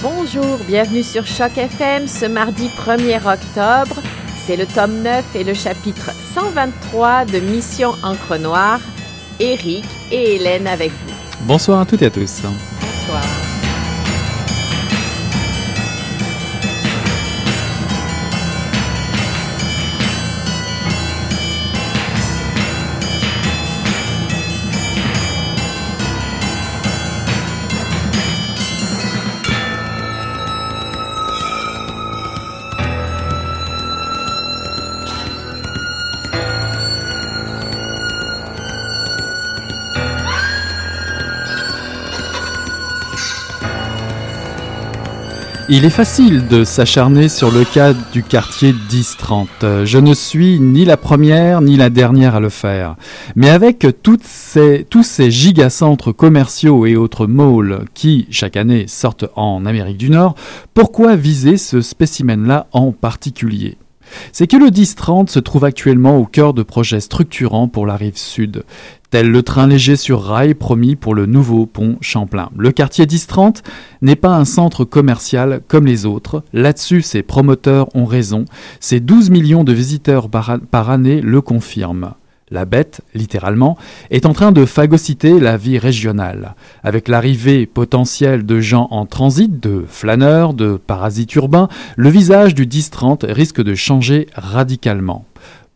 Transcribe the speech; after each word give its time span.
Bonjour, 0.00 0.58
bienvenue 0.66 1.04
sur 1.04 1.24
Choc 1.24 1.56
FM 1.56 2.08
ce 2.08 2.26
mardi 2.26 2.68
1er 2.68 3.18
octobre. 3.18 4.02
C'est 4.44 4.56
le 4.56 4.66
tome 4.66 5.02
9 5.02 5.36
et 5.36 5.44
le 5.44 5.54
chapitre 5.54 6.10
123 6.34 7.26
de 7.26 7.38
Mission 7.38 7.92
Encre 8.02 8.38
Noire. 8.38 8.80
Eric 9.38 9.84
et 10.10 10.34
Hélène 10.34 10.66
avec 10.66 10.90
vous. 10.90 11.14
Bonsoir 11.42 11.80
à 11.80 11.86
toutes 11.86 12.02
et 12.02 12.06
à 12.06 12.10
tous. 12.10 12.42
Bonsoir. 12.42 13.51
Il 45.74 45.86
est 45.86 45.90
facile 45.90 46.48
de 46.48 46.64
s'acharner 46.64 47.30
sur 47.30 47.50
le 47.50 47.64
cas 47.64 47.94
du 47.94 48.22
quartier 48.22 48.74
10-30. 48.90 49.86
Je 49.86 49.98
ne 49.98 50.12
suis 50.12 50.60
ni 50.60 50.84
la 50.84 50.98
première 50.98 51.62
ni 51.62 51.76
la 51.76 51.88
dernière 51.88 52.34
à 52.34 52.40
le 52.40 52.50
faire. 52.50 52.96
Mais 53.36 53.48
avec 53.48 53.86
ces, 54.22 54.86
tous 54.90 55.02
ces 55.02 55.30
gigacentres 55.30 56.14
commerciaux 56.14 56.84
et 56.84 56.94
autres 56.94 57.26
malls 57.26 57.86
qui, 57.94 58.26
chaque 58.30 58.58
année, 58.58 58.84
sortent 58.86 59.24
en 59.34 59.64
Amérique 59.64 59.96
du 59.96 60.10
Nord, 60.10 60.34
pourquoi 60.74 61.16
viser 61.16 61.56
ce 61.56 61.80
spécimen-là 61.80 62.66
en 62.72 62.92
particulier? 62.92 63.78
C'est 64.32 64.46
que 64.46 64.58
le 64.58 64.66
10-30 64.66 65.30
se 65.30 65.38
trouve 65.38 65.64
actuellement 65.64 66.18
au 66.18 66.26
cœur 66.26 66.52
de 66.52 66.62
projets 66.62 67.00
structurants 67.00 67.68
pour 67.68 67.86
la 67.86 67.96
rive 67.96 68.18
sud, 68.18 68.64
tel 69.12 69.30
le 69.30 69.42
train 69.42 69.66
léger 69.66 69.96
sur 69.96 70.22
rail 70.22 70.54
promis 70.54 70.96
pour 70.96 71.14
le 71.14 71.26
nouveau 71.26 71.66
pont 71.66 71.98
Champlain. 72.00 72.48
Le 72.56 72.72
quartier 72.72 73.04
10-30 73.04 73.62
n'est 74.00 74.16
pas 74.16 74.34
un 74.34 74.46
centre 74.46 74.86
commercial 74.86 75.60
comme 75.68 75.84
les 75.84 76.06
autres, 76.06 76.42
là-dessus 76.54 77.02
ses 77.02 77.22
promoteurs 77.22 77.94
ont 77.94 78.06
raison, 78.06 78.46
ces 78.80 79.00
12 79.00 79.28
millions 79.28 79.64
de 79.64 79.74
visiteurs 79.74 80.30
par, 80.30 80.56
par 80.70 80.88
année 80.88 81.20
le 81.20 81.42
confirment. 81.42 82.14
La 82.50 82.64
bête, 82.64 83.02
littéralement, 83.14 83.76
est 84.10 84.24
en 84.24 84.32
train 84.32 84.50
de 84.50 84.64
phagocyter 84.64 85.38
la 85.40 85.58
vie 85.58 85.78
régionale. 85.78 86.54
Avec 86.82 87.08
l'arrivée 87.08 87.66
potentielle 87.66 88.46
de 88.46 88.60
gens 88.60 88.88
en 88.90 89.04
transit, 89.04 89.60
de 89.60 89.84
flâneurs, 89.86 90.54
de 90.54 90.78
parasites 90.78 91.34
urbains, 91.34 91.68
le 91.96 92.08
visage 92.08 92.54
du 92.54 92.66
10-30 92.66 93.30
risque 93.30 93.62
de 93.62 93.74
changer 93.74 94.26
radicalement. 94.34 95.26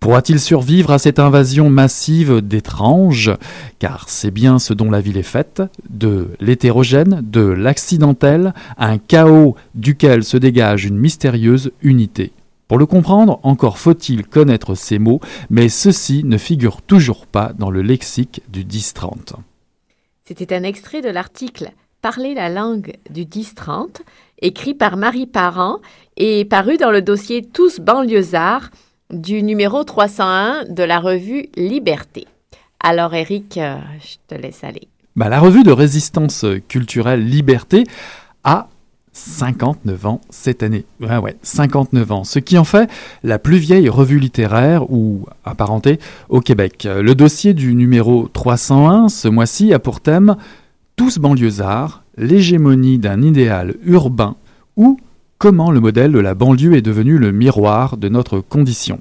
Pourra-t-il 0.01 0.39
survivre 0.39 0.93
à 0.93 0.99
cette 0.99 1.19
invasion 1.19 1.71
massive 1.71 2.41
d'étranges? 2.41 3.33
Car 3.79 4.09
c'est 4.09 4.31
bien 4.31 4.59
ce 4.59 4.75
dont 4.75 4.91
la 4.91 5.01
ville 5.01 5.17
est 5.17 5.23
faite, 5.23 5.63
de 5.89 6.29
l'hétérogène, 6.39 7.23
de 7.25 7.41
l'accidentel, 7.41 8.55
un 8.79 8.99
chaos 8.99 9.57
duquel 9.75 10.23
se 10.23 10.37
dégage 10.37 10.85
une 10.85 10.99
mystérieuse 10.99 11.73
unité. 11.83 12.33
Pour 12.69 12.79
le 12.79 12.87
comprendre, 12.87 13.41
encore 13.43 13.79
faut-il 13.79 14.27
connaître 14.27 14.75
ces 14.75 14.99
mots, 14.99 15.21
mais 15.51 15.69
ceux-ci 15.69 16.25
ne 16.25 16.37
figurent 16.37 16.83
toujours 16.83 17.27
pas 17.27 17.53
dans 17.57 17.71
le 17.71 17.81
lexique 17.83 18.43
du 18.49 18.65
10-30. 18.65 19.35
C'était 20.25 20.55
un 20.55 20.65
extrait 20.65 21.03
de 21.03 21.09
l'article 21.09 21.71
Parler 22.03 22.35
la 22.35 22.49
langue 22.49 22.97
du 23.11 23.25
10-30, 23.25 24.03
écrit 24.43 24.75
par 24.75 24.97
Marie 24.97 25.27
Parent 25.27 25.79
et 26.17 26.45
paru 26.45 26.77
dans 26.77 26.91
le 26.91 27.03
dossier 27.03 27.43
Tous 27.43 27.81
banlieusards 27.81 28.71
du 29.11 29.43
numéro 29.43 29.85
301 29.85 30.65
de 30.69 30.83
la 30.83 31.01
revue 31.01 31.47
Liberté. 31.57 32.27
Alors 32.81 33.15
Eric, 33.15 33.59
euh, 33.59 33.77
je 34.01 34.17
te 34.35 34.41
laisse 34.41 34.65
aller. 34.65 34.89
Bah, 35.15 35.29
la 35.29 35.41
revue 35.41 35.63
de 35.63 35.73
résistance 35.73 36.45
culturelle 36.69 37.27
Liberté 37.27 37.85
a 38.45 38.69
59 39.13 40.07
ans 40.07 40.21
cette 40.29 40.63
année. 40.63 40.85
Ouais, 41.01 41.17
ouais, 41.17 41.37
59 41.43 42.13
ans. 42.13 42.25
Ce 42.25 42.39
qui 42.39 42.59
en 42.59 42.65
fait 42.65 42.91
la 43.23 43.39
plus 43.39 43.57
vieille 43.57 43.89
revue 43.89 44.19
littéraire 44.19 44.91
ou 44.91 45.27
apparentée 45.45 45.99
au 46.29 46.41
Québec. 46.41 46.87
Le 46.87 47.15
dossier 47.15 47.55
du 47.55 47.75
numéro 47.75 48.29
301 48.29 49.09
ce 49.09 49.29
mois-ci 49.29 49.73
a 49.73 49.79
pour 49.79 50.01
thème 50.01 50.37
Tous 50.97 51.19
banlieusards, 51.19 52.05
l'hégémonie 52.19 52.99
d'un 52.99 53.23
idéal 53.23 53.77
urbain 53.85 54.37
ou 54.77 54.99
comment 55.39 55.71
le 55.71 55.81
modèle 55.81 56.13
de 56.13 56.19
la 56.19 56.35
banlieue 56.35 56.77
est 56.77 56.83
devenu 56.83 57.19
le 57.19 57.33
miroir 57.33 57.97
de 57.97 58.09
notre 58.09 58.41
condition? 58.41 59.01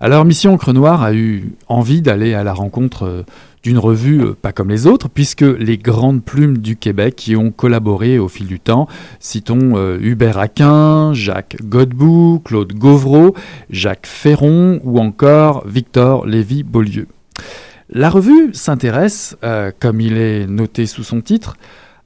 Alors 0.00 0.24
Mission 0.24 0.56
Crenoir 0.56 1.02
a 1.02 1.14
eu 1.14 1.54
envie 1.68 2.02
d'aller 2.02 2.34
à 2.34 2.44
la 2.44 2.52
rencontre 2.52 3.24
d'une 3.64 3.78
revue 3.78 4.22
euh, 4.22 4.34
pas 4.40 4.52
comme 4.52 4.68
les 4.68 4.86
autres, 4.86 5.08
puisque 5.08 5.40
les 5.40 5.78
grandes 5.78 6.22
plumes 6.22 6.58
du 6.58 6.76
Québec 6.76 7.26
y 7.26 7.34
ont 7.34 7.50
collaboré 7.50 8.18
au 8.18 8.28
fil 8.28 8.46
du 8.46 8.60
temps. 8.60 8.86
Citons 9.18 9.76
euh, 9.76 9.98
Hubert 10.00 10.38
Aquin, 10.38 11.14
Jacques 11.14 11.56
Godbout, 11.64 12.42
Claude 12.44 12.74
Gauvreau, 12.74 13.34
Jacques 13.70 14.06
Ferron 14.06 14.80
ou 14.84 15.00
encore 15.00 15.66
Victor 15.66 16.26
Lévy-Beaulieu. 16.26 17.08
La 17.88 18.10
revue 18.10 18.50
s'intéresse, 18.52 19.36
euh, 19.42 19.72
comme 19.80 20.00
il 20.00 20.18
est 20.18 20.46
noté 20.46 20.86
sous 20.86 21.04
son 21.04 21.22
titre, 21.22 21.56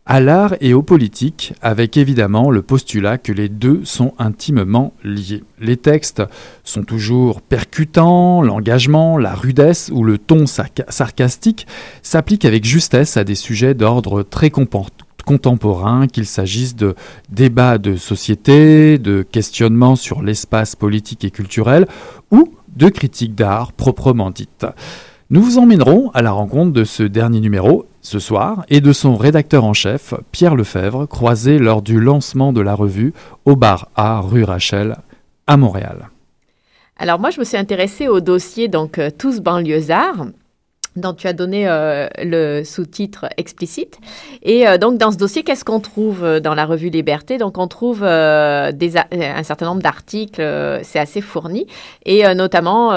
à 0.08 0.20
l'art 0.20 0.54
et 0.62 0.72
aux 0.72 0.82
politiques, 0.82 1.52
avec 1.60 1.98
évidemment 1.98 2.50
le 2.50 2.62
postulat 2.62 3.18
que 3.18 3.30
les 3.30 3.50
deux 3.50 3.82
sont 3.84 4.14
intimement 4.18 4.94
liés. 5.04 5.44
Les 5.60 5.76
textes 5.76 6.22
sont 6.64 6.82
toujours 6.82 7.42
percutants, 7.42 8.40
l'engagement, 8.40 9.18
la 9.18 9.34
rudesse 9.34 9.90
ou 9.92 10.02
le 10.04 10.16
ton 10.16 10.46
sarcastique 10.46 11.66
s'appliquent 12.02 12.46
avec 12.46 12.64
justesse 12.64 13.18
à 13.18 13.24
des 13.24 13.34
sujets 13.34 13.74
d'ordre 13.74 14.22
très 14.22 14.50
contemporain, 15.26 16.06
qu'il 16.06 16.24
s'agisse 16.24 16.74
de 16.74 16.94
débats 17.28 17.76
de 17.76 17.96
société, 17.96 18.96
de 18.96 19.20
questionnements 19.20 19.96
sur 19.96 20.22
l'espace 20.22 20.74
politique 20.74 21.22
et 21.24 21.30
culturel, 21.30 21.86
ou 22.30 22.54
de 22.74 22.88
critiques 22.88 23.34
d'art 23.34 23.74
proprement 23.74 24.30
dites. 24.30 24.64
Nous 25.30 25.42
vous 25.42 25.58
emmènerons 25.58 26.10
à 26.14 26.22
la 26.22 26.30
rencontre 26.30 26.72
de 26.72 26.84
ce 26.84 27.02
dernier 27.02 27.40
numéro 27.40 27.84
ce 28.00 28.18
soir 28.18 28.64
et 28.70 28.80
de 28.80 28.94
son 28.94 29.14
rédacteur 29.14 29.64
en 29.64 29.74
chef, 29.74 30.14
Pierre 30.32 30.56
Lefebvre, 30.56 31.04
croisé 31.04 31.58
lors 31.58 31.82
du 31.82 32.00
lancement 32.00 32.54
de 32.54 32.62
la 32.62 32.74
revue 32.74 33.12
au 33.44 33.54
bar 33.54 33.90
A 33.94 34.20
rue 34.20 34.42
Rachel 34.42 34.96
à 35.46 35.58
Montréal. 35.58 36.08
Alors 36.96 37.20
moi, 37.20 37.28
je 37.28 37.40
me 37.40 37.44
suis 37.44 37.58
intéressée 37.58 38.08
au 38.08 38.20
dossier 38.20 38.68
donc 38.68 38.98
euh, 38.98 39.10
Tous 39.10 39.40
banlieusards 39.40 40.28
dont 41.00 41.14
tu 41.14 41.26
as 41.26 41.32
donné 41.32 41.68
euh, 41.68 42.08
le 42.22 42.62
sous-titre 42.64 43.26
explicite. 43.36 43.98
Et 44.42 44.66
euh, 44.66 44.78
donc, 44.78 44.98
dans 44.98 45.10
ce 45.10 45.16
dossier, 45.16 45.42
qu'est-ce 45.42 45.64
qu'on 45.64 45.80
trouve 45.80 46.24
euh, 46.24 46.40
dans 46.40 46.54
la 46.54 46.66
revue 46.66 46.90
Liberté? 46.90 47.38
Donc, 47.38 47.58
on 47.58 47.68
trouve 47.68 48.04
un 48.04 48.72
certain 49.42 49.66
nombre 49.66 49.82
d'articles, 49.82 50.42
c'est 50.82 50.98
assez 50.98 51.20
fourni. 51.20 51.66
Et 52.04 52.22
notamment, 52.34 52.92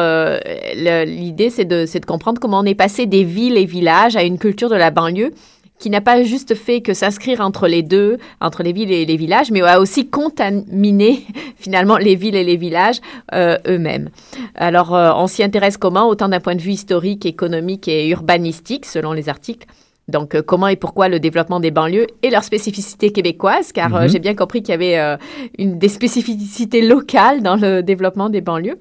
l'idée, 0.75 1.49
c'est 1.49 1.65
de, 1.65 1.85
de 1.85 2.05
comprendre 2.05 2.39
comment 2.39 2.59
on 2.59 2.65
est 2.65 2.75
passé 2.75 3.05
des 3.05 3.23
villes 3.23 3.57
et 3.57 3.65
villages 3.65 4.15
à 4.15 4.23
une 4.23 4.37
culture 4.37 4.69
de 4.69 4.75
la 4.75 4.91
banlieue 4.91 5.31
qui 5.81 5.89
n'a 5.89 5.99
pas 5.99 6.23
juste 6.23 6.53
fait 6.53 6.81
que 6.81 6.93
s'inscrire 6.93 7.41
entre 7.41 7.67
les 7.67 7.81
deux, 7.81 8.19
entre 8.39 8.61
les 8.61 8.71
villes 8.71 8.91
et 8.91 9.03
les 9.03 9.17
villages, 9.17 9.49
mais 9.49 9.61
a 9.61 9.79
aussi 9.79 10.07
contaminé 10.07 11.25
finalement 11.57 11.97
les 11.97 12.15
villes 12.15 12.35
et 12.35 12.43
les 12.43 12.55
villages 12.55 13.01
euh, 13.33 13.57
eux-mêmes. 13.67 14.09
Alors, 14.53 14.95
euh, 14.95 15.11
on 15.15 15.25
s'y 15.25 15.43
intéresse 15.43 15.77
comment 15.77 16.07
Autant 16.07 16.29
d'un 16.29 16.39
point 16.39 16.55
de 16.55 16.61
vue 16.61 16.73
historique, 16.73 17.25
économique 17.25 17.87
et 17.87 18.09
urbanistique, 18.09 18.85
selon 18.85 19.11
les 19.11 19.27
articles, 19.27 19.65
donc, 20.11 20.35
euh, 20.35 20.41
comment 20.41 20.67
et 20.67 20.75
pourquoi 20.75 21.09
le 21.09 21.19
développement 21.19 21.59
des 21.59 21.71
banlieues 21.71 22.07
et 22.21 22.29
leurs 22.29 22.43
spécificités 22.43 23.11
québécoises, 23.11 23.71
car 23.71 23.95
euh, 23.95 24.01
mhm. 24.03 24.09
j'ai 24.09 24.19
bien 24.19 24.35
compris 24.35 24.61
qu'il 24.61 24.73
y 24.73 24.75
avait 24.75 24.97
euh, 24.97 25.17
une, 25.57 25.79
des 25.79 25.87
spécificités 25.87 26.81
locales 26.81 27.41
dans 27.41 27.55
le 27.55 27.81
développement 27.81 28.29
des 28.29 28.41
banlieues. 28.41 28.77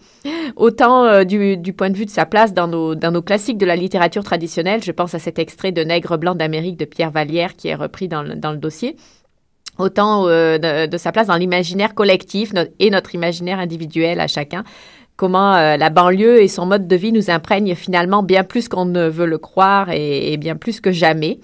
Autant 0.56 1.24
du, 1.24 1.56
du, 1.56 1.72
point 1.72 1.90
de 1.90 1.96
vue 1.96 2.04
de 2.04 2.10
sa 2.10 2.26
place 2.26 2.52
dans 2.52 2.68
nos, 2.68 2.94
dans 2.94 3.12
nos 3.12 3.22
classiques 3.22 3.58
de 3.58 3.66
la 3.66 3.76
littérature 3.76 4.24
traditionnelle, 4.24 4.82
je 4.82 4.92
pense 4.92 5.14
à 5.14 5.18
cet 5.18 5.38
extrait 5.38 5.72
de 5.72 5.82
Nègre 5.82 6.18
blanc 6.18 6.34
d'Amérique 6.34 6.76
de 6.76 6.84
Pierre 6.84 7.10
Vallière 7.10 7.56
qui 7.56 7.68
est 7.68 7.74
repris 7.74 8.08
dans 8.08 8.22
le, 8.22 8.34
dans 8.34 8.52
le 8.52 8.58
dossier 8.58 8.96
autant 9.78 10.26
de, 10.26 10.86
de, 10.86 10.98
sa 10.98 11.10
place 11.10 11.28
dans 11.28 11.36
l'imaginaire 11.36 11.94
collectif 11.94 12.52
et 12.78 12.90
notre 12.90 13.14
imaginaire 13.14 13.58
individuel 13.58 14.20
à 14.20 14.26
chacun 14.26 14.62
comment 15.20 15.54
euh, 15.54 15.76
la 15.76 15.90
banlieue 15.90 16.40
et 16.40 16.48
son 16.48 16.64
mode 16.64 16.88
de 16.88 16.96
vie 16.96 17.12
nous 17.12 17.30
imprègnent 17.30 17.74
finalement 17.74 18.22
bien 18.22 18.42
plus 18.42 18.70
qu'on 18.70 18.86
ne 18.86 19.06
veut 19.06 19.26
le 19.26 19.36
croire 19.36 19.90
et, 19.90 20.34
bien 20.38 20.56
plus 20.56 20.80
que 20.80 20.92
jamais, 20.92 21.40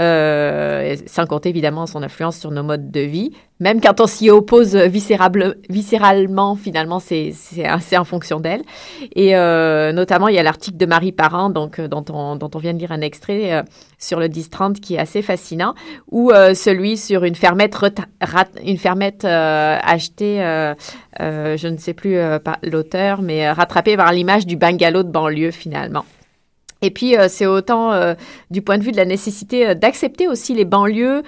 euh, 0.00 0.96
sans 1.06 1.26
compter 1.26 1.50
évidemment 1.50 1.86
son 1.86 2.02
influence 2.02 2.36
sur 2.36 2.50
nos 2.50 2.64
modes 2.64 2.90
de 2.90 2.98
vie, 2.98 3.30
même 3.62 3.80
quand 3.80 4.00
on 4.00 4.08
s'y 4.08 4.28
oppose 4.28 4.74
viscéralement, 4.74 6.56
finalement, 6.56 6.98
c'est 6.98 7.32
en 7.96 8.04
fonction 8.04 8.40
d'elle. 8.40 8.62
Et 9.14 9.36
euh, 9.36 9.92
notamment, 9.92 10.26
il 10.26 10.34
y 10.34 10.38
a 10.38 10.42
l'article 10.42 10.76
de 10.76 10.84
Marie 10.84 11.12
Parent, 11.12 11.48
donc, 11.48 11.78
euh, 11.78 11.86
dont, 11.86 12.04
on, 12.10 12.34
dont 12.34 12.50
on 12.52 12.58
vient 12.58 12.74
de 12.74 12.78
lire 12.80 12.90
un 12.90 13.00
extrait 13.00 13.52
euh, 13.52 13.62
sur 14.00 14.18
le 14.18 14.26
10-30 14.26 14.80
qui 14.80 14.96
est 14.96 14.98
assez 14.98 15.22
fascinant, 15.22 15.74
ou 16.10 16.32
celui 16.32 16.96
sur 16.96 17.22
une 17.22 17.36
fermette, 17.36 17.76
une 18.64 18.78
fermette 18.78 19.24
achetée, 19.24 20.38
je 21.20 21.68
ne 21.68 21.76
sais 21.76 21.94
plus 21.94 22.16
l'auteur, 22.64 23.22
mais 23.22 23.48
rattrapée 23.52 23.96
par 23.96 24.12
l'image 24.12 24.44
du 24.44 24.56
bungalow 24.56 25.04
de 25.04 25.10
banlieue 25.10 25.52
finalement. 25.52 26.04
Et 26.82 26.90
puis, 26.90 27.16
euh, 27.16 27.26
c'est 27.28 27.46
autant 27.46 27.92
euh, 27.92 28.14
du 28.50 28.60
point 28.60 28.76
de 28.76 28.82
vue 28.82 28.90
de 28.90 28.96
la 28.96 29.04
nécessité 29.04 29.68
euh, 29.68 29.74
d'accepter 29.74 30.26
aussi 30.26 30.54
les 30.54 30.64
banlieues 30.64 31.22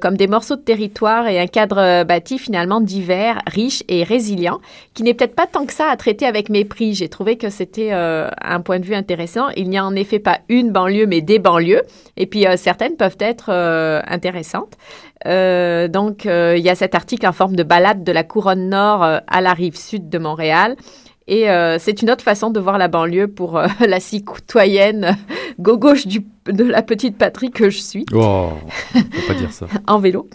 comme 0.00 0.16
des 0.16 0.26
morceaux 0.26 0.56
de 0.56 0.62
territoire 0.62 1.28
et 1.28 1.38
un 1.38 1.46
cadre 1.46 2.02
bâti 2.04 2.38
finalement 2.38 2.80
divers, 2.80 3.40
riche 3.46 3.84
et 3.88 4.02
résilient, 4.02 4.60
qui 4.94 5.02
n'est 5.02 5.14
peut-être 5.14 5.34
pas 5.34 5.46
tant 5.46 5.66
que 5.66 5.72
ça 5.72 5.88
à 5.90 5.96
traiter 5.96 6.26
avec 6.26 6.48
mépris. 6.48 6.94
J'ai 6.94 7.08
trouvé 7.08 7.36
que 7.36 7.50
c'était 7.50 7.92
un 7.92 8.60
point 8.62 8.80
de 8.80 8.84
vue 8.84 8.94
intéressant. 8.94 9.48
Il 9.56 9.68
n'y 9.68 9.78
a 9.78 9.84
en 9.84 9.94
effet 9.94 10.18
pas 10.18 10.38
une 10.48 10.72
banlieue, 10.72 11.06
mais 11.06 11.20
des 11.20 11.38
banlieues. 11.38 11.82
Et 12.16 12.26
puis, 12.26 12.46
certaines 12.56 12.96
peuvent 12.96 13.18
être 13.20 13.50
intéressantes. 14.08 14.72
donc, 15.24 16.24
il 16.24 16.64
y 16.64 16.70
a 16.70 16.74
cet 16.74 16.94
article 16.94 17.26
en 17.26 17.32
forme 17.32 17.54
de 17.54 17.62
balade 17.62 18.02
de 18.02 18.12
la 18.12 18.24
couronne 18.24 18.68
nord 18.70 19.02
à 19.02 19.40
la 19.40 19.52
rive 19.52 19.76
sud 19.76 20.08
de 20.08 20.18
Montréal 20.18 20.76
et 21.28 21.50
euh, 21.50 21.78
c'est 21.80 22.02
une 22.02 22.10
autre 22.10 22.22
façon 22.22 22.50
de 22.50 22.60
voir 22.60 22.78
la 22.78 22.88
banlieue 22.88 23.26
pour 23.28 23.58
euh, 23.58 23.66
la 23.86 23.98
citoyenne 24.00 25.16
gauche 25.58 26.06
de 26.06 26.64
la 26.64 26.82
petite 26.82 27.18
patrie 27.18 27.50
que 27.50 27.70
je 27.70 27.78
suis. 27.78 28.06
Oh, 28.14 28.50
faut 28.92 29.26
pas 29.26 29.34
dire 29.34 29.52
ça. 29.52 29.66
en 29.86 29.98
vélo. 29.98 30.28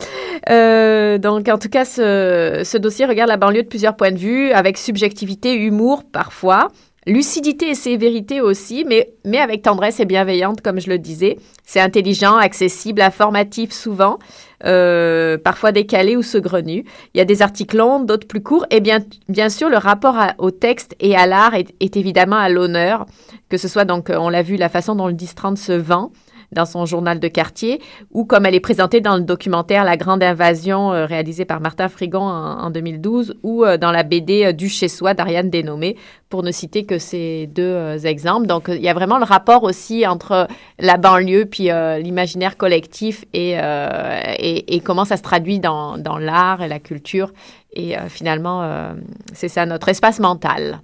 Euh, 0.49 1.17
donc, 1.17 1.47
en 1.47 1.57
tout 1.57 1.69
cas, 1.69 1.85
ce, 1.85 2.63
ce, 2.65 2.77
dossier 2.77 3.05
regarde 3.05 3.29
la 3.29 3.38
banlieue 3.38 3.63
de 3.63 3.67
plusieurs 3.67 3.95
points 3.95 4.11
de 4.11 4.17
vue, 4.17 4.51
avec 4.51 4.77
subjectivité, 4.77 5.55
humour 5.55 6.03
parfois, 6.11 6.69
lucidité 7.07 7.69
et 7.69 7.75
sévérité 7.75 8.41
aussi, 8.41 8.83
mais, 8.86 9.13
mais 9.25 9.38
avec 9.38 9.62
tendresse 9.62 10.00
et 10.00 10.05
bienveillante, 10.05 10.62
comme 10.62 10.79
je 10.79 10.89
le 10.89 10.98
disais. 10.98 11.38
C'est 11.65 11.79
intelligent, 11.79 12.36
accessible, 12.36 13.01
informatif 13.01 13.71
souvent. 13.71 14.19
Euh, 14.65 15.38
parfois 15.38 15.72
décalés 15.72 16.15
ou 16.15 16.22
saugrenus. 16.22 16.84
Il 17.13 17.18
y 17.18 17.22
a 17.22 17.25
des 17.25 17.41
articles 17.41 17.77
longs, 17.77 18.00
d'autres 18.00 18.27
plus 18.27 18.44
courts. 18.44 18.65
Et 18.70 18.80
bien, 18.80 19.00
bien 19.27 19.50
sûr, 19.50 19.70
le 19.70 19.77
rapport 19.77 20.18
au 20.38 20.51
texte 20.51 20.96
et 21.00 21.15
à 21.15 21.25
l'art 21.25 21.53
est, 21.56 21.98
évidemment 21.98 22.38
à 22.38 22.50
l'honneur, 22.50 23.06
que 23.50 23.58
ce 23.58 23.68
soit 23.68 23.86
donc, 23.86 24.12
on 24.15 24.30
l'a 24.30 24.44
vu, 24.44 24.56
la 24.56 24.70
façon 24.70 24.96
dont 24.96 25.08
le 25.08 25.13
10-30 25.13 25.56
se 25.56 25.74
vend, 25.74 26.12
dans 26.51 26.65
son 26.65 26.86
journal 26.86 27.20
de 27.20 27.27
quartier, 27.27 27.81
ou 28.12 28.25
comme 28.25 28.46
elle 28.46 28.55
est 28.55 28.60
présentée 28.60 29.00
dans 29.00 29.15
le 29.15 29.24
documentaire 29.24 29.84
La 29.86 29.96
Grande 29.96 30.22
Invasion, 30.22 30.93
euh, 30.93 31.05
réalisé 31.05 31.46
par 31.46 31.62
Martin 31.62 31.88
Frigon 31.88 32.24
en, 32.24 32.70
2012, 32.70 33.36
ou 33.43 33.63
euh, 33.63 33.77
dans 33.77 33.91
la 33.91 34.03
BD 34.03 34.46
euh, 34.46 34.51
Du 34.51 34.67
chez 34.67 34.89
soi 34.89 35.13
d'Ariane 35.13 35.50
Dénommé, 35.50 35.96
pour 36.29 36.43
ne 36.43 36.51
citer 36.51 36.86
que 36.86 36.98
ces 36.98 37.48
deux 37.48 38.05
exemples. 38.05 38.48
Donc, 38.48 38.65
il 38.70 38.81
y 38.81 38.89
a 38.89 38.93
vraiment 38.93 39.17
le 39.17 39.25
rapport 39.25 39.63
aussi 39.63 40.08
entre 40.08 40.48
la 40.79 40.96
banlieue 40.96 41.46
puis 41.46 41.70
l'imaginaire 42.01 42.55
collectif 42.55 43.25
et, 43.34 43.51
et, 43.51 44.75
et, 44.75 44.79
comment 44.79 45.03
ça 45.03 45.17
se 45.17 45.24
traduit 45.24 45.60
dans, 45.60 45.98
dans 45.98 46.17
l'art 46.17 46.63
et 46.63 46.70
la 46.70 46.79
culture. 46.79 47.34
Et 47.74 47.96
finalement, 48.08 48.93
c'est 49.34 49.50
ça 49.50 49.65
notre 49.65 49.89
espace 49.89 50.22
mental. 50.22 50.79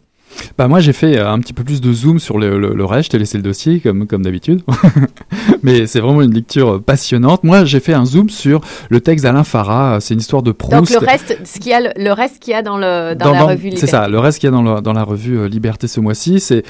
Bah 0.57 0.67
moi 0.67 0.79
j'ai 0.79 0.93
fait 0.93 1.17
euh, 1.17 1.31
un 1.31 1.39
petit 1.39 1.53
peu 1.53 1.63
plus 1.63 1.81
de 1.81 1.93
zoom 1.93 2.19
sur 2.19 2.37
le, 2.37 2.57
le, 2.57 2.85
reste, 2.85 3.05
je 3.05 3.09
t'ai 3.11 3.19
laissé 3.19 3.37
le 3.37 3.43
dossier 3.43 3.79
comme, 3.79 4.07
comme 4.07 4.23
d'habitude, 4.23 4.61
mais 5.63 5.87
c'est 5.87 5.99
vraiment 5.99 6.21
une 6.21 6.33
lecture 6.33 6.81
passionnante. 6.81 7.43
Moi 7.43 7.65
j'ai 7.65 7.79
fait 7.79 7.93
un 7.93 8.05
zoom 8.05 8.29
sur 8.29 8.61
le 8.89 9.01
texte 9.01 9.23
d'Alain 9.23 9.43
Farah, 9.43 9.99
c'est 9.99 10.13
une 10.13 10.19
histoire 10.19 10.43
de 10.43 10.51
Proust. 10.51 10.75
Donc 10.75 11.01
le 11.01 11.05
reste, 11.05 11.37
ce 11.43 11.59
qu'il 11.59 11.71
y 11.71 11.73
a, 11.73 11.79
le, 11.79 12.11
reste 12.11 12.39
qu'il 12.39 12.51
y 12.51 12.55
a 12.55 12.61
dans, 12.61 12.77
le, 12.77 13.15
dans, 13.15 13.31
la 13.31 13.43
revue 13.43 13.65
Liberté. 13.65 13.77
C'est 13.79 13.87
ça, 13.87 14.07
le 14.07 14.19
reste 14.19 14.39
qu'il 14.39 14.47
y 14.47 14.53
a 14.53 14.55
dans, 14.55 14.63
le, 14.63 14.81
dans 14.81 14.93
la 14.93 15.03
revue 15.03 15.39
euh, 15.39 15.47
Liberté 15.47 15.87
ce 15.87 15.99
mois-ci, 15.99 16.39
c'est 16.39 16.63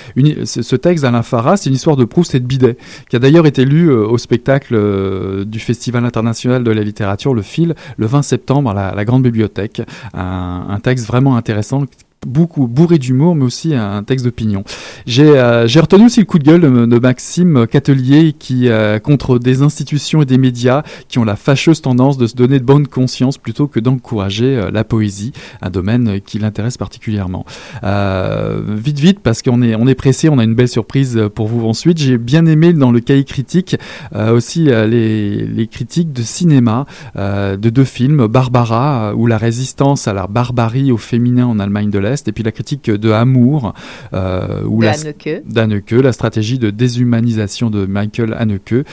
ce 0.45 0.75
texte 0.75 1.03
d'Alain 1.03 1.23
Farah, 1.23 1.57
c'est 1.57 1.69
une 1.69 1.75
histoire 1.75 1.95
de 1.95 2.05
Proust 2.05 2.35
et 2.35 2.39
de 2.39 2.45
Bidet, 2.45 2.77
qui 3.09 3.15
a 3.15 3.19
d'ailleurs 3.19 3.45
été 3.45 3.65
lu 3.65 3.89
euh, 3.89 4.05
au 4.05 4.17
spectacle 4.17 5.45
du 5.45 5.59
Festival 5.59 6.05
international 6.05 6.63
de 6.63 6.71
la 6.71 6.83
littérature, 6.83 7.33
le 7.33 7.41
FIL, 7.41 7.75
le 7.97 8.05
20 8.05 8.21
septembre 8.21 8.71
à 8.71 8.95
la, 8.95 9.05
Grande 9.05 9.23
Bibliothèque. 9.23 9.81
Un, 10.13 10.65
un 10.69 10.79
texte 10.79 11.07
vraiment 11.07 11.37
intéressant 11.37 11.83
beaucoup 12.25 12.67
bourré 12.67 12.97
d'humour, 12.97 13.35
mais 13.35 13.45
aussi 13.45 13.75
un 13.75 14.03
texte 14.03 14.25
d'opinion. 14.25 14.63
J'ai 15.05 15.37
euh, 15.37 15.65
retenu 15.65 16.05
aussi 16.05 16.19
le 16.19 16.25
coup 16.25 16.39
de 16.39 16.43
gueule 16.43 16.61
de, 16.61 16.99
Maxime 16.99 17.67
Catelier 17.67 18.33
qui 18.33 18.69
euh, 18.69 18.99
contre 18.99 19.37
des 19.37 19.61
institutions 19.61 20.21
et 20.21 20.25
des 20.25 20.37
médias 20.37 20.83
qui 21.07 21.19
ont 21.19 21.23
la 21.23 21.35
fâcheuse 21.35 21.81
tendance 21.81 22.17
de 22.17 22.25
se 22.25 22.35
donner 22.35 22.59
de 22.59 22.65
bonne 22.65 22.87
conscience 22.87 23.37
plutôt 23.37 23.67
que 23.67 23.79
d'encourager 23.79 24.57
euh, 24.57 24.71
la 24.71 24.83
poésie, 24.83 25.31
un 25.61 25.69
domaine 25.69 26.19
qui 26.21 26.39
l'intéresse 26.39 26.77
particulièrement. 26.77 27.45
vite, 27.83 28.99
vite, 28.99 29.19
parce 29.19 29.41
qu'on 29.41 29.61
est, 29.61 29.75
on 29.75 29.87
est 29.87 29.95
pressé, 29.95 30.29
on 30.29 30.39
a 30.39 30.43
une 30.43 30.55
belle 30.55 30.67
surprise 30.67 31.19
pour 31.35 31.47
vous 31.47 31.67
ensuite. 31.67 31.97
J'ai 31.97 32.17
bien 32.17 32.45
aimé 32.45 32.73
dans 32.73 32.91
le 32.91 32.99
cahier 32.99 33.23
critique 33.23 33.77
aussi 34.15 34.65
les, 34.65 35.45
les, 35.45 35.67
critiques 35.67 36.13
de 36.13 36.21
cinéma 36.21 36.85
de 37.15 37.69
deux 37.69 37.83
films, 37.83 38.27
Barbara 38.27 39.13
ou 39.15 39.27
La 39.27 39.37
résistance 39.37 40.07
à 40.07 40.13
la 40.13 40.27
barbarie 40.27 40.91
au 40.91 40.97
féminin 40.97 41.45
en 41.45 41.59
Allemagne 41.59 41.89
de 41.89 41.99
l'Est, 42.09 42.27
et 42.27 42.31
puis 42.31 42.43
la 42.43 42.51
critique 42.51 42.89
de 42.89 43.11
Amour, 43.11 43.73
ou 44.13 44.81
d'Anneke, 44.81 45.91
la 45.91 46.11
stratégie 46.11 46.59
de 46.59 46.69
déshumanisation 46.69 47.69
de 47.69 47.85
Michael 47.85 48.35
Haneke, 48.37 48.85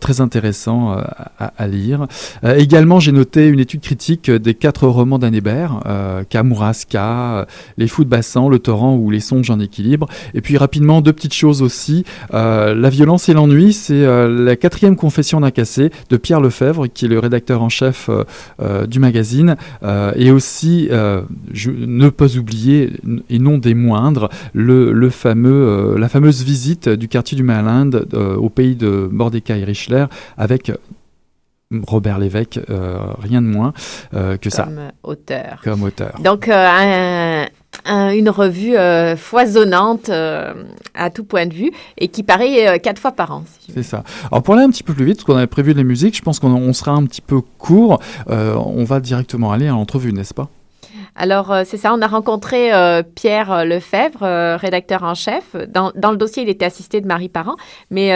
très 0.00 0.20
intéressant 0.20 0.92
à, 0.92 1.52
à, 1.56 1.66
lire. 1.66 2.06
également, 2.44 3.00
j'ai 3.00 3.12
noté 3.12 3.48
une 3.48 3.60
étude 3.60 3.80
critique 3.80 4.30
des 4.30 4.54
quatre 4.54 4.86
romans 4.86 5.18
d'Anne 5.18 5.34
Hébert, 5.34 5.80
Kamouraska, 6.28 7.46
Les 7.76 7.88
Fous 7.88 8.04
de 8.04 8.10
Bassan, 8.10 8.48
Le 8.48 8.58
Torrent 8.58 8.96
ou 8.96 9.10
Les 9.10 9.20
Songes 9.20 9.50
en 9.50 9.60
équilibre. 9.60 10.08
Et 10.34 10.40
puis 10.40 10.56
rapidement, 10.56 11.00
deux 11.00 11.12
petites 11.12 11.34
choses 11.34 11.62
aussi. 11.62 12.04
la 12.32 12.90
violence 12.90 13.28
et 13.28 13.34
l'ennui, 13.34 13.72
c'est 13.72 14.04
la 14.26 14.56
quatrième 14.56 14.96
confession 14.96 15.40
d'un 15.40 15.50
cassé 15.50 15.90
de 16.10 16.16
Pierre 16.16 16.40
Lefebvre, 16.40 16.86
qui 16.86 17.04
est 17.04 17.08
le 17.08 17.18
rédacteur 17.18 17.62
en 17.62 17.68
chef 17.68 18.08
euh, 18.08 18.24
euh, 18.60 18.86
du 18.86 18.98
magazine, 18.98 19.56
euh, 19.82 20.12
et 20.16 20.30
aussi, 20.30 20.88
je, 21.52 21.70
ne 21.70 22.08
pas 22.08 22.36
oublier, 22.36 22.55
et 23.30 23.38
non 23.38 23.58
des 23.58 23.74
moindres, 23.74 24.28
le, 24.52 25.10
fameux, 25.10 25.96
la 25.98 26.08
fameuse 26.08 26.42
visite 26.42 26.88
du 26.88 27.08
quartier 27.08 27.36
du 27.36 27.42
Malinde 27.42 28.06
au 28.14 28.48
pays 28.48 28.76
de 28.76 29.08
Mordecai 29.10 29.64
Richler 29.64 30.06
avec 30.36 30.72
Robert 31.86 32.18
Lévesque, 32.18 32.60
rien 33.18 33.42
de 33.42 33.46
moins 33.46 33.72
que 34.12 34.50
ça. 34.50 34.64
Comme 34.64 34.80
auteur. 35.02 35.60
Comme 35.62 35.82
auteur. 35.82 36.14
Donc, 36.22 36.48
un, 37.84 38.10
une 38.10 38.30
revue 38.30 38.76
euh, 38.76 39.16
foisonnante 39.16 40.08
euh, 40.08 40.54
à 40.94 41.10
tout 41.10 41.24
point 41.24 41.46
de 41.46 41.54
vue 41.54 41.70
et 41.98 42.08
qui 42.08 42.22
paraît 42.22 42.68
euh, 42.68 42.78
quatre 42.78 43.00
fois 43.00 43.12
par 43.12 43.32
an. 43.32 43.44
c'est 43.72 43.82
ça. 43.82 44.02
Alors 44.30 44.42
pour 44.42 44.54
aller 44.54 44.64
un 44.64 44.70
petit 44.70 44.82
peu 44.82 44.94
plus 44.94 45.04
vite, 45.04 45.16
parce 45.16 45.24
qu'on 45.24 45.36
avait 45.36 45.46
prévu 45.46 45.72
les 45.72 45.84
musiques, 45.84 46.16
je 46.16 46.22
pense 46.22 46.38
qu'on 46.38 46.72
sera 46.72 46.92
un 46.92 47.04
petit 47.04 47.20
peu 47.20 47.40
court. 47.40 48.00
on 48.28 48.84
va 48.84 49.00
directement 49.00 49.52
aller 49.52 49.66
à 49.66 49.72
l'entrevue, 49.72 50.12
n'est-ce 50.12 50.34
pas? 50.34 50.48
Alors, 51.16 51.54
c'est 51.64 51.76
ça, 51.76 51.94
on 51.94 52.02
a 52.02 52.06
rencontré 52.06 52.70
Pierre 53.14 53.64
Lefebvre, 53.64 54.56
rédacteur 54.58 55.02
en 55.02 55.14
chef. 55.14 55.56
Dans, 55.68 55.92
dans, 55.94 56.10
le 56.10 56.16
dossier, 56.16 56.42
il 56.42 56.48
était 56.48 56.64
assisté 56.64 57.00
de 57.00 57.06
Marie 57.06 57.28
Parent, 57.28 57.56
mais 57.90 58.08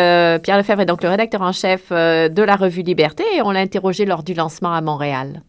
Pierre 0.42 0.58
Lefebvre 0.58 0.82
est 0.82 0.86
donc 0.86 1.02
le 1.02 1.08
rédacteur 1.08 1.42
en 1.42 1.52
chef 1.52 1.90
de 1.90 2.42
la 2.42 2.56
revue 2.56 2.82
Liberté 2.82 3.24
et 3.34 3.42
on 3.42 3.50
l'a 3.50 3.60
interrogé 3.60 4.04
lors 4.04 4.22
du 4.22 4.34
lancement 4.34 4.72
à 4.72 4.80
Montréal. 4.80 5.42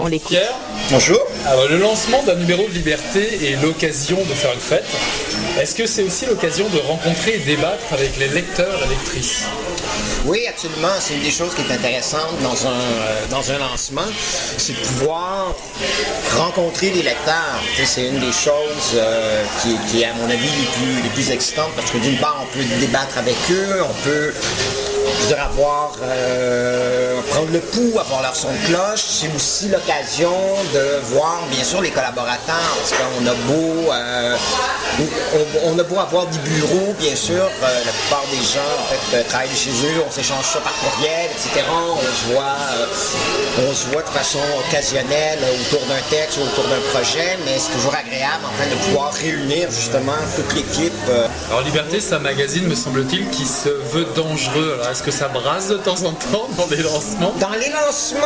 On 0.00 0.08
Pierre 0.10 0.54
Bonjour. 0.90 1.20
Alors, 1.46 1.68
le 1.68 1.78
lancement 1.78 2.22
d'un 2.22 2.36
numéro 2.36 2.62
de 2.68 2.72
liberté 2.72 3.50
est 3.50 3.62
l'occasion 3.62 4.16
de 4.16 4.32
faire 4.34 4.52
une 4.52 4.60
fête. 4.60 4.86
Est-ce 5.60 5.74
que 5.74 5.86
c'est 5.86 6.02
aussi 6.02 6.24
l'occasion 6.26 6.66
de 6.68 6.78
rencontrer 6.78 7.34
et 7.34 7.38
débattre 7.38 7.92
avec 7.92 8.16
les 8.16 8.28
lecteurs 8.28 8.80
et 8.84 8.88
lectrices? 8.88 9.44
Oui, 10.24 10.46
absolument. 10.48 10.94
C'est 11.00 11.14
une 11.14 11.22
des 11.22 11.30
choses 11.30 11.52
qui 11.54 11.62
est 11.62 11.74
intéressante 11.74 12.40
dans 12.42 12.66
un, 12.66 12.70
euh, 12.70 13.26
dans 13.30 13.50
un 13.50 13.58
lancement, 13.58 14.06
c'est 14.56 14.72
de 14.72 14.86
pouvoir 14.86 15.54
rencontrer 16.36 16.90
les 16.90 17.02
lecteurs. 17.02 17.60
c'est 17.84 18.08
une 18.08 18.20
des 18.20 18.32
choses 18.32 18.94
euh, 18.94 19.42
qui, 19.62 19.76
qui, 19.90 20.02
est, 20.02 20.06
à 20.06 20.14
mon 20.14 20.30
avis, 20.30 20.48
les 20.48 20.66
plus, 20.76 21.02
les 21.02 21.10
plus 21.10 21.30
excitantes 21.30 21.72
parce 21.74 21.90
que 21.90 21.98
d'une 21.98 22.18
part, 22.18 22.40
on 22.42 22.56
peut 22.56 22.64
débattre 22.80 23.18
avec 23.18 23.36
eux, 23.50 23.82
on 23.82 24.04
peut 24.04 24.32
je 25.20 25.26
dire, 25.26 25.42
avoir, 25.42 25.92
euh, 26.02 27.20
prendre 27.30 27.50
le 27.52 27.60
pouls, 27.60 27.98
avoir 27.98 28.22
leur 28.22 28.34
son 28.34 28.48
de 28.48 28.66
cloche, 28.66 29.02
c'est 29.02 29.30
aussi 29.34 29.68
l'occasion 29.68 30.34
de 30.74 31.00
voir, 31.14 31.40
bien 31.50 31.64
sûr, 31.64 31.80
les 31.80 31.90
collaborateurs, 31.90 32.76
parce 32.78 32.92
qu'on 32.92 33.26
a 33.26 33.34
beau, 33.46 33.92
euh, 33.92 34.36
on, 35.64 35.78
a 35.78 35.82
beau 35.82 35.98
avoir 35.98 36.26
des 36.26 36.38
bureaux, 36.38 36.94
bien 36.98 37.14
sûr, 37.14 37.34
euh, 37.34 37.84
la 37.84 37.92
plupart 37.92 38.24
des 38.30 38.36
gens, 38.36 38.72
en 38.80 38.86
fait, 38.92 39.24
travaillent 39.28 39.48
chez 39.54 39.70
eux, 39.70 40.02
on 40.06 40.10
s'échange 40.10 40.44
ça 40.44 40.60
par 40.60 40.72
courriel, 40.74 41.30
etc. 41.30 41.64
On 41.70 41.96
se 42.00 42.32
voit, 42.32 43.68
on 43.68 43.74
se 43.74 43.86
voit 43.88 44.02
de 44.02 44.08
façon 44.08 44.40
occasionnelle 44.66 45.38
autour 45.60 45.86
d'un 45.86 46.02
texte 46.10 46.38
ou 46.38 46.42
autour 46.42 46.64
d'un 46.64 46.80
projet, 46.92 47.38
mais 47.44 47.58
c'est 47.58 47.72
toujours 47.72 47.94
agréable, 47.94 48.44
en 48.44 48.70
de 48.70 48.74
pouvoir 48.86 49.12
réunir, 49.12 49.70
justement, 49.70 50.12
toute 50.36 50.54
l'équipe. 50.54 50.92
Alors, 51.48 51.62
Liberté, 51.62 52.00
c'est 52.00 52.14
un 52.14 52.20
magazine, 52.20 52.66
me 52.66 52.74
semble-t-il, 52.74 53.28
qui 53.30 53.46
se 53.46 53.68
veut 53.92 54.06
dangereux. 54.14 54.80
Est-ce 54.98 55.04
que 55.04 55.12
ça 55.12 55.28
brasse 55.28 55.68
de 55.68 55.76
temps 55.76 56.02
en 56.02 56.12
temps 56.12 56.48
dans 56.56 56.66
les 56.66 56.82
lancements 56.82 57.32
Dans 57.38 57.50
les 57.50 57.68
lancements, 57.68 58.18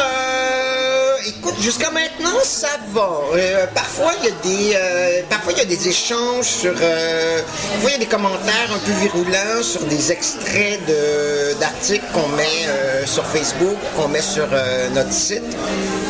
euh, 0.00 1.16
écoute, 1.28 1.54
jusqu'à 1.60 1.92
maintenant, 1.92 2.40
ça 2.42 2.66
va. 2.92 3.20
Euh, 3.36 3.66
parfois, 3.72 4.10
il 4.18 4.24
y 4.24 4.28
a 4.28 4.34
des, 4.42 4.74
euh, 4.74 5.22
parfois 5.30 5.52
il 5.52 5.58
y 5.58 5.60
a 5.60 5.64
des 5.64 5.88
échanges 5.88 6.46
sur, 6.46 6.72
parfois 6.72 7.90
il 7.90 7.92
y 7.92 7.94
a 7.94 7.98
des 7.98 8.06
commentaires 8.06 8.68
un 8.74 8.78
peu 8.78 8.90
virulents 9.00 9.62
sur 9.62 9.84
des 9.84 10.10
extraits 10.10 10.84
de, 10.88 11.54
d'articles 11.60 12.04
qu'on 12.12 12.26
met 12.30 12.66
sur 13.06 13.24
Facebook, 13.24 13.76
qu'on 13.94 14.08
met 14.08 14.20
sur 14.20 14.48
notre 14.94 15.12
site. 15.12 15.44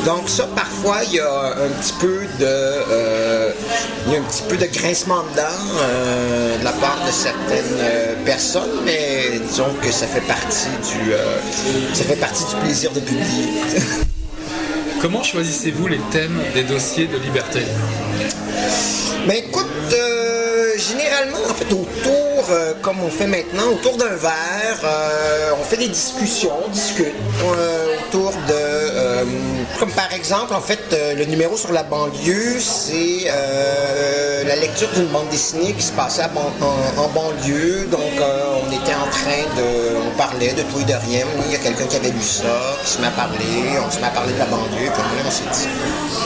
Donc 0.07 0.31
ça, 0.31 0.49
parfois, 0.57 1.01
il 1.05 1.17
y 1.17 1.21
a 1.21 1.49
un 1.49 1.69
petit 1.83 1.93
peu 2.01 2.21
de, 2.39 3.28
il 4.07 4.13
y 4.13 4.17
a 4.17 4.19
un 4.19 4.23
petit 4.23 4.43
peu 4.49 4.57
de 4.57 4.67
grincement 4.67 5.23
de 5.23 5.37
dents 5.37 6.59
de 6.59 6.65
la 6.65 6.73
part 6.73 6.99
de 7.07 7.13
certaines 7.13 8.25
personnes, 8.25 8.83
mais 8.85 9.39
disons 9.49 9.73
que 9.83 9.91
ça 9.91 10.07
fait 10.07 10.27
partie 10.27 10.69
du, 10.69 11.13
euh, 11.13 11.39
ça 11.95 12.05
fait 12.05 12.17
partie 12.17 12.45
du 12.45 12.61
plaisir 12.63 12.91
de 12.93 13.01
publier. 13.01 13.49
Comment 15.01 15.23
choisissez-vous 15.23 15.87
les 15.87 16.01
thèmes 16.11 16.39
des 16.55 16.65
dossiers 16.65 17.07
de 17.07 17.17
liberté? 17.19 17.61
Ben 19.27 19.37
écoute, 19.37 19.67
euh, 19.93 20.73
généralement, 20.77 21.39
en 21.49 21.55
fait, 21.55 21.73
autour, 21.73 22.28
euh, 22.51 22.75
comme 22.83 23.03
on 23.03 23.11
fait 23.11 23.27
maintenant, 23.27 23.69
autour 23.73 23.97
d'un 23.97 24.17
verre, 24.17 25.57
on 25.59 25.65
fait 25.65 25.77
des 25.77 25.89
discussions, 25.89 26.53
on 26.65 26.69
discute 26.71 27.15
autour 28.09 28.33
de, 28.49 29.79
comme 29.79 29.91
par 29.91 30.13
exemple, 30.13 30.55
en 30.55 30.61
fait, 30.61 30.81
le 31.17 31.25
numéro 31.25 31.57
sur 31.57 31.73
la 31.73 31.83
banlieue, 31.83 32.59
c'est 32.61 33.31
la 34.49 34.57
lecture 34.57 34.89
d'une 34.95 35.07
bande 35.07 35.29
dessinée 35.29 35.75
qui 35.75 35.83
se 35.83 35.93
passait 35.93 36.23
en, 36.25 37.09
banlieue. 37.09 37.87
Donc, 37.91 38.01
euh, 38.21 38.61
on 38.63 38.73
était 38.73 38.95
en 38.95 39.09
train 39.11 39.45
de. 39.57 39.97
On 40.09 40.17
parlait 40.17 40.53
de 40.53 40.63
tout 40.63 40.81
et 40.81 40.85
de 40.85 40.95
rien. 40.95 41.27
Il 41.47 41.53
y 41.53 41.55
a 41.55 41.59
quelqu'un 41.59 41.85
qui 41.85 41.97
avait 41.97 42.11
lu 42.11 42.23
ça, 42.23 42.77
qui 42.83 42.91
se 42.93 43.01
met 43.01 43.09
à 43.09 43.11
parler. 43.11 43.37
On 43.87 43.91
se 43.91 43.99
met 43.99 44.07
à 44.07 44.11
parler 44.11 44.33
de 44.33 44.39
la 44.39 44.47
banlieue. 44.47 44.91
Puis 44.93 45.03
on 45.27 45.31
s'est 45.31 45.45
dit 45.53 45.69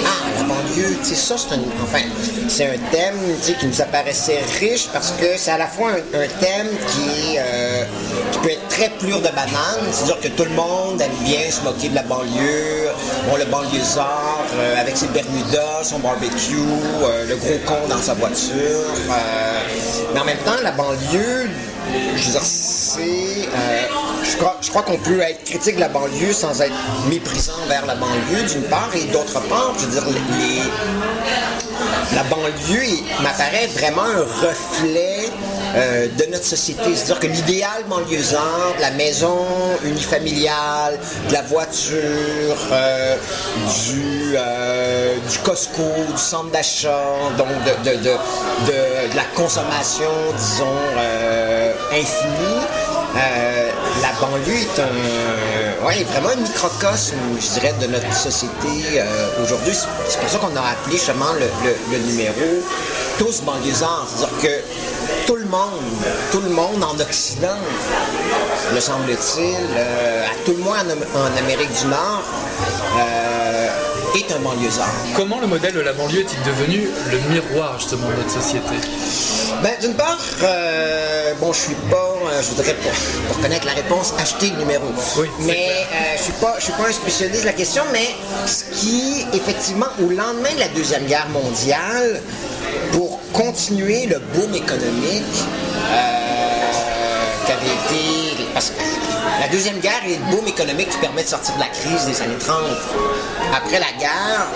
Ah, 0.04 0.38
la 0.38 0.44
banlieue, 0.44 0.96
tu 1.02 1.08
sais, 1.08 1.14
ça, 1.14 1.34
c'est 1.36 1.54
un. 1.54 1.60
Enfin, 1.82 2.04
c'est 2.48 2.66
un 2.66 2.78
thème 2.90 3.18
qui 3.42 3.66
nous 3.66 3.80
apparaissait 3.82 4.40
riche 4.60 4.88
parce 4.92 5.10
que 5.12 5.36
c'est 5.36 5.50
à 5.50 5.58
la 5.58 5.66
fois 5.66 5.90
un, 5.90 6.01
thème 6.40 6.68
qui, 6.88 7.36
euh, 7.38 7.84
qui 8.32 8.38
peut 8.38 8.50
être 8.50 8.68
très 8.68 8.88
plure 8.98 9.18
de 9.18 9.28
banane. 9.28 9.86
C'est-à-dire 9.90 10.20
que 10.20 10.28
tout 10.28 10.44
le 10.44 10.50
monde 10.50 11.00
aime 11.00 11.10
bien 11.24 11.50
se 11.50 11.62
moquer 11.62 11.88
de 11.88 11.94
la 11.94 12.02
banlieue. 12.02 12.88
Bon, 13.28 13.36
le 13.36 13.44
banlieusard, 13.46 14.44
euh, 14.54 14.80
avec 14.80 14.96
ses 14.96 15.08
bermudas, 15.08 15.84
son 15.84 15.98
barbecue, 15.98 16.56
le 17.28 17.36
gros 17.36 17.58
con 17.66 17.88
dans 17.88 18.02
sa 18.02 18.14
voiture. 18.14 18.50
Euh, 19.10 19.60
mais 20.14 20.20
en 20.20 20.24
même 20.24 20.38
temps, 20.38 20.60
la 20.62 20.72
banlieue, 20.72 21.48
je 22.16 22.24
veux 22.24 22.32
dire, 22.32 22.42
c'est. 22.42 23.00
Euh, 23.00 23.82
je 24.62 24.70
crois, 24.70 24.82
qu'on 24.82 24.96
peut 24.98 25.20
être 25.20 25.44
critique 25.44 25.76
de 25.76 25.80
la 25.80 25.88
banlieue 25.88 26.32
sans 26.32 26.60
être 26.62 26.74
méprisant 27.08 27.52
vers 27.68 27.84
la 27.86 27.94
banlieue, 27.94 28.42
d'une 28.48 28.62
part, 28.62 28.90
et 28.94 29.04
d'autre 29.12 29.40
part, 29.48 29.74
je 29.78 29.86
veux 29.86 29.92
dire, 29.92 30.04
la 32.14 32.22
banlieue 32.24 32.98
m'apparaît 33.22 33.66
vraiment 33.68 34.02
un 34.02 34.46
reflet 34.46 35.21
euh, 35.74 36.06
de 36.18 36.30
notre 36.30 36.44
société. 36.44 36.94
C'est-à-dire 36.94 37.20
que 37.20 37.26
l'idéal 37.28 37.84
banlieusard, 37.88 38.74
la 38.80 38.90
maison 38.90 39.46
unifamiliale, 39.84 40.98
de 41.28 41.32
la 41.32 41.42
voiture, 41.42 42.56
euh, 42.72 43.16
du, 43.86 44.34
euh, 44.36 45.14
du 45.30 45.38
Costco, 45.38 45.82
du 46.10 46.18
centre 46.18 46.50
d'achat, 46.50 47.02
donc 47.38 47.48
de, 47.64 47.90
de, 47.90 47.96
de, 47.96 48.10
de, 48.10 49.16
la 49.16 49.24
consommation, 49.34 50.10
disons, 50.36 50.78
infinie, 51.90 52.66
la 53.14 54.12
banlieue 54.20 54.60
est 54.60 54.80
un, 54.80 56.04
vraiment 56.04 56.28
un 56.30 56.36
microcosme, 56.36 57.16
je 57.40 57.60
dirais, 57.60 57.74
de 57.80 57.86
notre 57.86 58.12
société 58.12 59.02
aujourd'hui. 59.42 59.74
C'est 60.08 60.20
pour 60.20 60.28
ça 60.28 60.38
qu'on 60.38 60.56
a 60.56 60.60
appelé 60.60 60.96
justement 60.96 61.32
le, 61.38 61.98
numéro 61.98 62.62
tous 63.18 63.42
banlieusards. 63.42 64.08
C'est-à-dire 64.14 64.38
que 64.40 65.26
tout 65.26 65.36
le 65.36 65.44
monde, 65.44 65.80
tout 66.30 66.40
le 66.40 66.50
monde 66.50 66.82
en 66.82 66.98
Occident, 67.00 67.58
me 68.74 68.80
semble-t-il, 68.80 69.56
euh, 69.76 70.24
à 70.24 70.44
tout 70.44 70.52
le 70.52 70.62
moins 70.62 70.80
en, 70.80 71.38
Amérique 71.38 71.72
du 71.80 71.86
Nord, 71.86 72.22
euh, 72.98 73.68
est 74.14 74.32
un 74.32 74.38
banlieusard. 74.40 74.88
Comment 75.16 75.40
le 75.40 75.46
modèle 75.46 75.74
de 75.74 75.80
la 75.80 75.92
banlieue 75.92 76.20
est-il 76.20 76.42
devenu 76.42 76.88
le 77.10 77.18
miroir 77.32 77.78
justement 77.78 78.08
de 78.08 78.16
notre 78.16 78.30
société? 78.30 78.74
Ben, 79.62 79.72
d'une 79.80 79.94
part, 79.94 80.18
euh, 80.42 81.34
bon, 81.40 81.52
je 81.52 81.60
suis 81.60 81.74
pas, 81.90 81.96
euh, 81.96 82.42
je 82.42 82.48
voudrais 82.48 82.74
pour, 82.74 83.40
connaître 83.40 83.64
la 83.66 83.72
réponse, 83.72 84.12
acheter 84.18 84.50
le 84.50 84.56
numéro. 84.56 84.84
Oui, 85.16 85.28
mais 85.40 85.86
euh, 85.92 86.16
je 86.16 86.22
suis 86.22 86.32
pas, 86.32 86.56
je 86.58 86.64
suis 86.64 86.72
pas 86.72 86.88
un 86.88 86.92
spécialiste 86.92 87.42
de 87.42 87.46
la 87.46 87.52
question, 87.52 87.84
mais 87.92 88.08
ce 88.46 88.64
qui, 88.74 89.24
effectivement, 89.32 89.86
au 90.00 90.10
lendemain 90.10 90.52
de 90.54 90.60
la 90.60 90.68
deuxième 90.68 91.06
guerre 91.06 91.28
mondiale, 91.28 92.20
pour 92.92 93.20
continuer 93.32 94.06
le 94.06 94.18
boom 94.34 94.54
économique 94.54 95.44
qui 97.46 97.52
avait 97.52 97.66
été, 97.66 98.44
parce 98.54 98.70
que 98.70 98.82
la 99.40 99.48
Deuxième 99.48 99.80
Guerre 99.80 100.02
est 100.06 100.18
le 100.18 100.36
boom 100.36 100.46
économique 100.46 100.90
qui 100.90 100.98
permet 100.98 101.22
de 101.24 101.28
sortir 101.28 101.54
de 101.56 101.60
la 101.60 101.66
crise 101.66 102.06
des 102.06 102.22
années 102.22 102.38
30. 102.38 102.56
Après 103.54 103.80
la 103.80 103.92
guerre, 103.98 104.46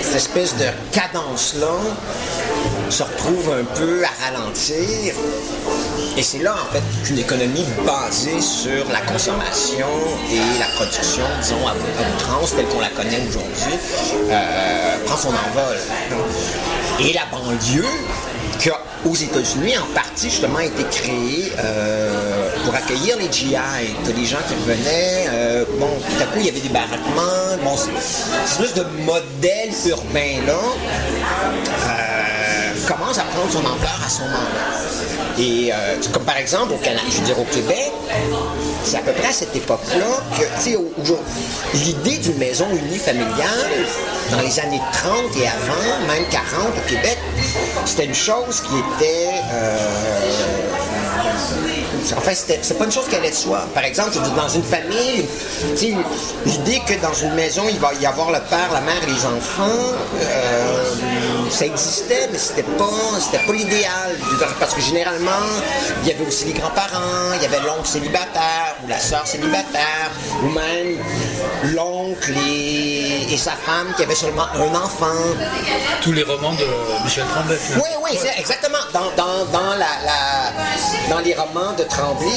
cette 0.00 0.16
espèce 0.16 0.56
de 0.56 0.66
cadence-là 0.92 1.76
se 2.90 3.02
retrouve 3.02 3.52
un 3.52 3.64
peu 3.64 4.02
à 4.04 4.24
ralentir. 4.26 5.14
Et 6.16 6.22
c'est 6.22 6.38
là, 6.38 6.54
en 6.54 6.72
fait, 6.72 6.82
qu'une 7.04 7.18
économie 7.18 7.66
basée 7.84 8.40
sur 8.40 8.90
la 8.90 9.00
consommation 9.00 9.86
et 10.30 10.58
la 10.58 10.66
production, 10.76 11.24
disons, 11.42 11.66
à 11.66 11.74
outrance, 11.74 12.54
telle 12.56 12.66
qu'on 12.66 12.80
la 12.80 12.88
connaît 12.88 13.20
aujourd'hui, 13.28 13.78
euh, 14.30 15.04
prend 15.04 15.16
son 15.16 15.28
envol. 15.28 15.76
Et 16.98 17.12
la 17.12 17.26
banlieue, 17.30 17.84
qui 18.58 18.70
a, 18.70 18.80
aux 19.04 19.14
États-Unis, 19.14 19.76
en 19.76 19.84
partie, 19.94 20.30
justement, 20.30 20.60
été 20.60 20.82
créée 20.90 21.52
euh, 21.58 22.48
pour 22.64 22.74
accueillir 22.74 23.18
les 23.18 23.30
GI. 23.30 23.54
Des 24.06 24.24
gens 24.24 24.38
qui 24.48 24.54
revenaient, 24.54 25.26
euh, 25.28 25.64
bon, 25.78 25.88
tout 25.88 26.22
à 26.22 26.26
coup, 26.26 26.38
il 26.38 26.46
y 26.46 26.48
avait 26.48 26.60
des 26.60 26.70
baraquements, 26.70 27.62
bon, 27.62 27.76
c'est 27.76 27.90
une 27.90 28.64
espèce 28.64 28.74
de 28.74 28.84
modèle 29.04 29.70
urbain-là. 29.86 30.52
euh, 30.54 31.85
commence 32.86 33.18
à 33.18 33.22
prendre 33.22 33.50
son 33.50 33.58
ampleur 33.58 34.00
à 34.04 34.08
ce 34.08 34.20
moment-là. 34.20 34.76
Et 35.38 35.70
euh, 35.72 35.96
comme 36.12 36.24
par 36.24 36.36
exemple 36.38 36.72
au 36.72 36.76
Canada, 36.78 37.02
je 37.10 37.18
veux 37.18 37.26
dire 37.26 37.38
au 37.38 37.44
Québec, 37.44 37.92
c'est 38.84 38.96
à 38.96 39.00
peu 39.00 39.12
près 39.12 39.28
à 39.28 39.32
cette 39.32 39.54
époque-là 39.54 40.22
que, 40.38 40.44
tu 40.62 40.72
sais, 40.72 40.78
l'idée 41.74 42.18
d'une 42.18 42.38
maison 42.38 42.66
unifamiliale, 42.70 43.86
dans 44.30 44.40
les 44.40 44.58
années 44.60 44.80
30 44.92 45.12
et 45.36 45.46
avant, 45.46 46.06
même 46.08 46.24
40 46.30 46.44
au 46.76 46.88
Québec, 46.88 47.18
c'était 47.84 48.06
une 48.06 48.14
chose 48.14 48.62
qui 48.62 48.76
était... 48.78 49.30
euh, 49.52 49.76
en 52.16 52.20
fait, 52.20 52.34
c'est 52.62 52.78
pas 52.78 52.84
une 52.84 52.92
chose 52.92 53.06
qui 53.08 53.16
allait 53.16 53.30
de 53.30 53.34
soi. 53.34 53.66
Par 53.74 53.84
exemple, 53.84 54.12
dans 54.36 54.48
une 54.48 54.62
famille, 54.62 55.26
l'idée 56.46 56.82
que 56.86 56.94
dans 57.02 57.14
une 57.14 57.34
maison, 57.34 57.62
il 57.68 57.78
va 57.78 57.92
y 57.94 58.06
avoir 58.06 58.30
le 58.30 58.38
père, 58.48 58.70
la 58.72 58.80
mère 58.80 59.02
et 59.02 59.06
les 59.06 59.26
enfants, 59.26 59.92
euh, 60.20 60.94
ça 61.50 61.66
existait, 61.66 62.28
mais 62.32 62.38
c'était 62.38 62.62
pas, 62.62 62.84
c'était 63.20 63.44
pas 63.44 63.52
l'idéal. 63.52 64.16
Parce 64.60 64.74
que 64.74 64.80
généralement, 64.80 65.30
il 66.02 66.08
y 66.08 66.12
avait 66.12 66.26
aussi 66.26 66.46
les 66.46 66.52
grands-parents, 66.54 67.32
il 67.36 67.42
y 67.42 67.46
avait 67.46 67.60
l'oncle 67.66 67.86
célibataire 67.86 68.76
ou 68.84 68.88
la 68.88 68.98
sœur 68.98 69.26
célibataire, 69.26 70.10
ou 70.42 70.48
même 70.48 70.98
l'oncle 71.74 72.32
et, 72.48 73.32
et 73.32 73.36
sa 73.36 73.52
femme 73.52 73.92
qui 73.96 74.02
avaient 74.02 74.14
seulement 74.14 74.46
un 74.54 74.74
enfant. 74.74 75.06
Tous 76.02 76.12
les 76.12 76.22
romans 76.22 76.52
de 76.52 76.66
Michel 77.04 77.24
Tremblay, 77.34 77.56
finalement. 77.56 77.84
Oui, 78.02 78.18
oui, 78.22 78.28
exactement. 78.38 78.78
Dans, 78.92 79.10
dans, 79.16 79.44
dans, 79.52 79.70
la, 79.70 79.86
la- 80.04 81.10
dans 81.10 81.20
les 81.20 81.34
romans 81.34 81.72
de 81.76 81.84
Tremblay, 81.84 82.28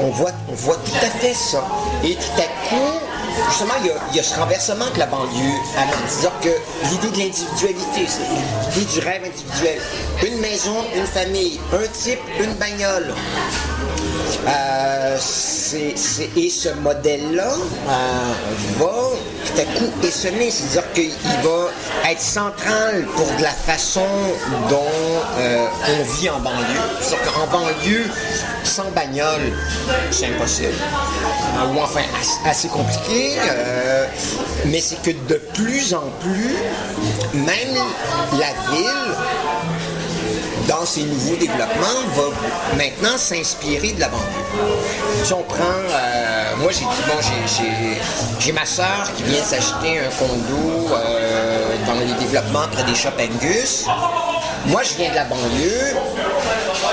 on, 0.00 0.10
voit, 0.10 0.30
on 0.50 0.54
voit 0.54 0.76
tout 0.76 0.96
à 0.96 1.10
fait 1.18 1.34
ça. 1.34 1.64
Et 2.02 2.14
tout 2.14 2.40
à 2.40 2.68
coup, 2.68 3.00
justement, 3.48 3.74
il 3.82 4.16
y 4.16 4.20
a, 4.20 4.22
ce 4.22 4.38
renversement 4.38 4.86
que 4.92 4.98
la 4.98 5.06
banlieue 5.06 5.58
amène. 5.76 5.94
C'est-à-dire 6.08 6.40
que 6.40 6.88
l'idée 6.90 7.10
de 7.10 7.18
l'individualité, 7.18 8.06
l'idée 8.74 8.92
du 8.92 9.00
rêve 9.00 9.22
individuel. 9.24 9.80
Une 10.26 10.38
maison, 10.40 10.76
une 10.94 11.06
famille, 11.06 11.60
un 11.72 11.86
type, 11.92 12.20
une 12.40 12.54
bagnole. 12.54 13.14
Euh, 14.46 15.16
et 16.36 16.50
ce 16.50 16.68
modèle-là 16.80 17.52
euh, 17.88 18.32
va 18.78 19.10
c'est-à-dire 19.44 20.92
qu'il 20.92 21.10
va 21.42 22.10
être 22.10 22.20
central 22.20 23.04
pour 23.14 23.26
de 23.38 23.42
la 23.42 23.50
façon 23.50 24.06
dont 24.68 24.76
euh, 25.38 25.66
on 25.88 26.02
vit 26.14 26.30
en 26.30 26.38
banlieue. 26.40 26.80
C'est-à-dire 27.00 27.32
qu'en 27.32 27.46
banlieue, 27.46 28.04
sans 28.64 28.90
bagnole, 28.90 29.52
c'est 30.10 30.26
impossible. 30.26 30.68
Euh, 31.58 31.74
Ou 31.74 31.80
enfin, 31.80 32.00
assez, 32.20 32.48
assez 32.48 32.68
compliqué. 32.68 33.36
euh, 33.48 34.06
mais 34.66 34.80
c'est 34.80 35.00
que 35.02 35.10
de 35.28 35.40
plus 35.54 35.94
en 35.94 36.04
plus, 36.20 36.56
même 37.34 37.74
la 38.32 38.74
ville 38.74 39.14
dans 40.68 40.84
ces 40.86 41.02
nouveaux 41.02 41.36
développements, 41.36 42.00
va 42.14 42.76
maintenant 42.76 43.16
s'inspirer 43.18 43.92
de 43.92 44.00
la 44.00 44.08
banlieue. 44.08 45.24
Si 45.24 45.32
on 45.32 45.42
prend, 45.42 45.58
euh, 45.90 46.52
moi 46.58 46.70
j'ai 46.72 46.84
bon, 46.84 47.18
j'ai- 47.20 48.52
ma 48.52 48.64
soeur 48.66 49.10
qui 49.16 49.22
vient 49.24 49.42
s'acheter 49.42 49.98
un 49.98 50.10
condo 50.18 50.88
euh, 50.92 51.76
dans 51.86 51.94
les 51.94 52.12
développements 52.14 52.66
près 52.72 52.84
des 52.84 52.94
Shop 52.94 53.10
Angus. 53.18 53.84
Moi 54.66 54.82
je 54.82 54.94
viens 54.96 55.10
de 55.10 55.14
la 55.16 55.24
banlieue. 55.24 55.96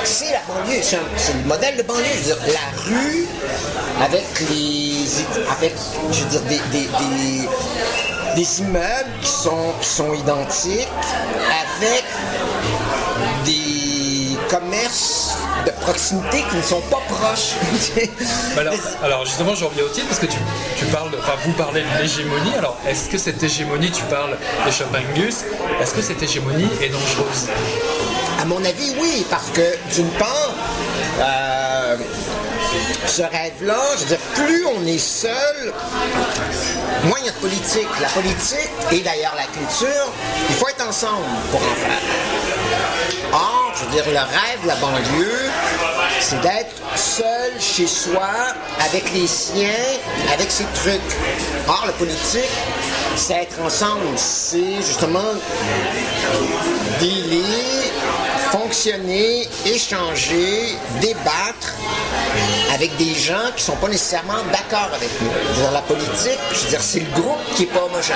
C'est 0.04 0.32
la 0.32 0.42
banlieue, 0.48 0.82
c'est 0.82 1.34
le 1.34 1.44
modèle 1.48 1.78
de 1.78 1.84
banlieue. 1.84 2.06
Je 2.26 2.30
la 2.30 2.68
rue 2.86 3.28
avec 4.04 4.26
les, 4.50 5.06
avec, 5.52 5.74
je 6.12 6.24
des, 6.50 6.60
des- 6.72 6.90
des- 8.36 8.60
immeubles 8.60 9.12
qui 9.22 9.28
sont, 9.30 9.74
qui 9.82 9.88
sont 9.90 10.14
identiques 10.14 10.88
avec 11.78 12.01
commerces 14.92 15.38
de 15.66 15.72
proximité 15.82 16.44
qui 16.50 16.58
ne 16.58 16.62
sont 16.62 16.82
pas 16.82 17.02
proches. 17.10 17.54
Alors, 18.58 18.74
alors 19.04 19.26
justement, 19.26 19.56
j'en 19.56 19.68
reviens 19.68 19.84
au 19.84 19.90
titre 19.90 20.08
parce 20.08 20.20
que 20.20 20.26
tu, 20.26 20.38
tu 20.78 20.86
parles, 20.86 21.10
enfin 21.20 21.34
vous 21.46 21.54
parlez 21.54 21.82
de 21.82 22.02
l'hégémonie. 22.02 22.54
Alors, 22.58 22.78
est-ce 22.88 23.10
que 23.10 23.18
cette 23.18 23.42
hégémonie, 23.42 23.92
tu 23.92 24.04
parles 24.04 24.38
des 24.66 24.72
Shop 24.72 24.86
Angus, 24.94 25.46
est-ce 25.82 25.94
que 25.94 26.02
cette 26.02 26.22
hégémonie 26.22 26.68
est 26.82 26.90
dangereuse? 26.90 27.48
À 28.42 28.46
mon 28.46 28.64
avis, 28.66 28.94
oui, 29.00 29.26
parce 29.30 29.50
que 29.50 29.76
d'une 29.94 30.10
part, 30.12 30.52
euh, 31.20 31.98
ce 33.06 33.22
rêve-là, 33.22 33.80
je 33.96 34.02
veux 34.02 34.08
dire, 34.08 34.18
plus 34.34 34.66
on 34.66 34.86
est 34.86 34.98
seul, 34.98 35.74
moins 37.06 37.18
il 37.20 37.26
y 37.26 37.30
a 37.30 37.32
de 37.32 37.38
politique. 37.38 37.88
La 38.02 38.10
politique 38.10 38.70
et 38.92 39.00
d'ailleurs 39.00 39.36
la 39.36 39.46
culture, 39.46 40.12
il 40.50 40.56
faut 40.56 40.68
être 40.68 40.88
ensemble 40.88 41.26
pour 41.52 41.60
en 41.60 41.76
faire. 41.76 42.00
Or, 43.34 43.61
je 43.82 43.86
veux 43.86 43.92
dire, 43.92 44.06
le 44.06 44.20
rêve 44.20 44.62
de 44.64 44.68
la 44.68 44.76
banlieue, 44.76 45.50
c'est 46.20 46.40
d'être 46.42 46.76
seul 46.96 47.52
chez 47.60 47.88
soi, 47.88 48.30
avec 48.86 49.12
les 49.14 49.28
siens, 49.28 49.70
avec 50.32 50.52
ses 50.52 50.66
trucs. 50.76 51.02
Or, 51.68 51.84
la 51.88 51.94
politique, 51.94 52.50
c'est 53.16 53.34
être 53.34 53.60
ensemble. 53.64 54.06
C'est 54.16 54.78
justement 54.78 55.34
dealer, 57.00 57.92
fonctionner, 58.52 59.48
échanger, 59.66 60.76
débattre 61.00 61.74
avec 62.74 62.96
des 62.98 63.14
gens 63.16 63.52
qui 63.56 63.64
sont 63.64 63.76
pas 63.76 63.88
nécessairement 63.88 64.44
d'accord 64.52 64.90
avec 64.94 65.10
nous. 65.22 65.30
Dire, 65.56 65.72
la 65.72 65.82
politique, 65.82 66.40
je 66.54 66.60
veux 66.60 66.70
dire, 66.70 66.82
c'est 66.82 67.00
le 67.00 67.12
groupe 67.12 67.40
qui 67.56 67.64
est 67.64 67.68
pas 67.68 67.84
homogène. 67.84 68.16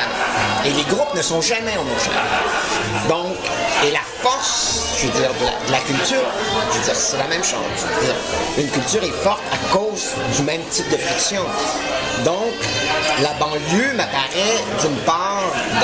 Et 0.65 0.69
les 0.71 0.83
groupes 0.83 1.13
ne 1.15 1.21
sont 1.21 1.41
jamais 1.41 1.73
homogènes. 1.77 3.09
Donc, 3.09 3.35
et 3.85 3.91
la 3.91 3.99
force, 4.21 4.97
je 4.99 5.07
veux 5.07 5.19
dire, 5.19 5.29
de 5.67 5.71
la, 5.71 5.79
culture, 5.79 6.25
je 6.71 6.77
veux 6.77 6.83
dire, 6.85 6.95
c'est 6.95 7.17
la 7.17 7.27
même 7.27 7.43
chose. 7.43 7.59
Une 8.57 8.69
culture 8.69 9.03
est 9.03 9.23
forte 9.23 9.43
à 9.51 9.73
cause 9.73 10.11
du 10.35 10.43
même 10.43 10.61
type 10.71 10.89
de 10.89 10.97
friction. 10.97 11.41
Donc, 12.23 12.55
la 13.21 13.33
banlieue 13.33 13.93
m'apparaît, 13.95 14.63
d'une 14.81 14.95
part, 15.05 15.43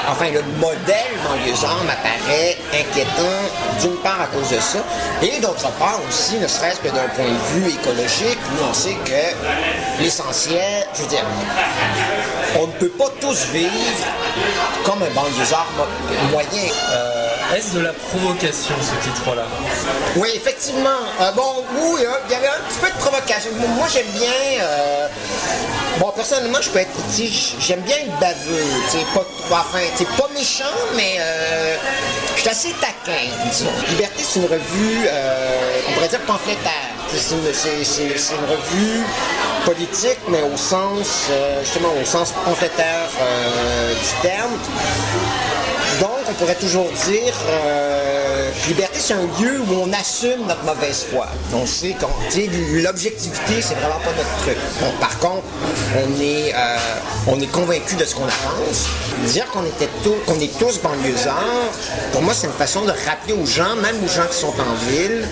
enfin, 0.10 0.32
le 0.32 0.42
modèle 0.60 1.14
banlieusard 1.28 1.84
m'apparaît 1.84 2.58
inquiétant, 2.74 3.42
d'une 3.82 3.98
part 3.98 4.22
à 4.22 4.28
cause 4.28 4.41
de 4.50 4.60
ça, 4.60 4.80
et 5.22 5.40
d'autre 5.40 5.70
part 5.80 6.00
aussi, 6.08 6.38
ne 6.38 6.48
serait-ce 6.48 6.80
que 6.80 6.88
d'un 6.90 7.08
point 7.16 7.26
de 7.26 7.60
vue 7.60 7.70
écologique, 7.70 8.40
où 8.54 8.64
on 8.70 8.74
sait 8.74 8.96
que 9.06 10.02
l'essentiel, 10.04 10.86
je 10.96 11.02
veux 11.04 11.08
dire, 11.10 11.24
on 12.60 12.68
ne 12.68 12.72
peut 12.74 12.90
pas 12.90 13.10
tous 13.20 13.46
vivre 13.54 14.06
comme 14.86 15.02
un 15.04 15.10
banlieusard 15.14 15.68
mo- 15.78 16.32
moyen. 16.32 16.70
Euh, 16.92 17.21
Est-ce 17.56 17.74
de 17.76 17.82
la 17.82 17.92
provocation 17.92 18.76
ce 18.80 18.96
titre-là? 19.06 19.44
Oui, 20.16 20.30
effectivement. 20.36 21.02
Euh, 21.20 21.32
bon, 21.34 21.66
oui, 21.76 22.02
hein, 22.08 22.18
il 22.30 22.32
y 22.32 22.36
avait 22.36 22.48
un 22.48 22.62
petit 22.70 22.80
peu 22.80 22.88
de 22.88 22.98
provocation. 22.98 23.50
Moi, 23.76 23.88
j'aime 23.92 24.08
bien. 24.14 24.62
euh, 24.62 25.08
bon, 26.00 26.14
personnellement, 26.16 26.62
je 26.62 26.70
peux 26.70 26.80
être. 26.80 26.92
sais, 27.10 27.28
J'aime 27.60 27.82
bien 27.82 27.98
être 27.98 28.18
baveux. 28.20 28.64
Pas, 29.14 29.26
enfin, 29.52 29.80
pas 30.18 30.30
méchant, 30.34 30.64
mais 30.96 31.18
euh, 31.20 31.76
je 32.38 32.40
suis 32.42 32.50
assez 32.50 32.74
taquin. 32.80 33.20
Liberté, 33.90 34.24
c'est 34.24 34.40
une 34.40 34.46
revue, 34.46 35.08
euh, 35.08 35.82
on 35.90 35.92
pourrait 35.94 36.08
dire 36.08 36.22
pamphlétaire. 36.22 36.72
C'est 37.14 37.36
une, 37.36 38.46
revue 38.46 39.04
politique, 39.66 40.20
mais 40.30 40.42
au 40.42 40.56
sens, 40.56 41.28
justement, 41.62 41.90
au 42.02 42.06
sens 42.06 42.32
pamphlétaire 42.46 43.10
du 43.90 44.22
terme. 44.22 44.52
On 46.32 46.34
pourrait 46.36 46.56
toujours 46.56 46.90
dire 47.06 47.34
euh, 47.50 48.50
liberté, 48.68 49.00
c'est 49.00 49.14
un 49.14 49.28
lieu 49.42 49.60
où 49.60 49.74
on 49.84 49.92
assume 49.92 50.48
notre 50.48 50.64
mauvaise 50.64 51.06
foi. 51.12 51.28
On 51.54 51.66
sait 51.66 51.94
qu'on, 52.00 52.08
l'objectivité, 52.82 53.62
c'est 53.62 53.76
vraiment 53.76 54.00
pas 54.00 54.12
notre 54.16 54.38
truc. 54.44 54.56
Par 55.02 55.20
contre, 55.20 55.44
on 55.98 56.22
est, 56.22 56.54
euh, 56.56 57.42
est 57.42 57.52
convaincu 57.52 57.96
de 57.96 58.06
ce 58.06 58.16
qu'on 58.16 58.22
pense. 58.22 58.88
Dire 59.26 59.46
qu'on 59.48 59.66
était 59.66 59.90
qu'on 60.26 60.40
est 60.40 60.58
tous 60.58 60.80
banlieusards, 60.80 61.74
pour 62.14 62.22
moi, 62.22 62.34
c'est 62.34 62.48
une 62.48 62.54
façon 62.54 62.84
de 62.84 62.92
rappeler 62.92 63.34
aux 63.34 63.46
gens, 63.46 63.76
même 63.76 63.98
aux 64.04 64.08
gens 64.08 64.28
qui 64.32 64.38
sont 64.38 64.48
en 64.48 64.90
ville, 64.90 65.28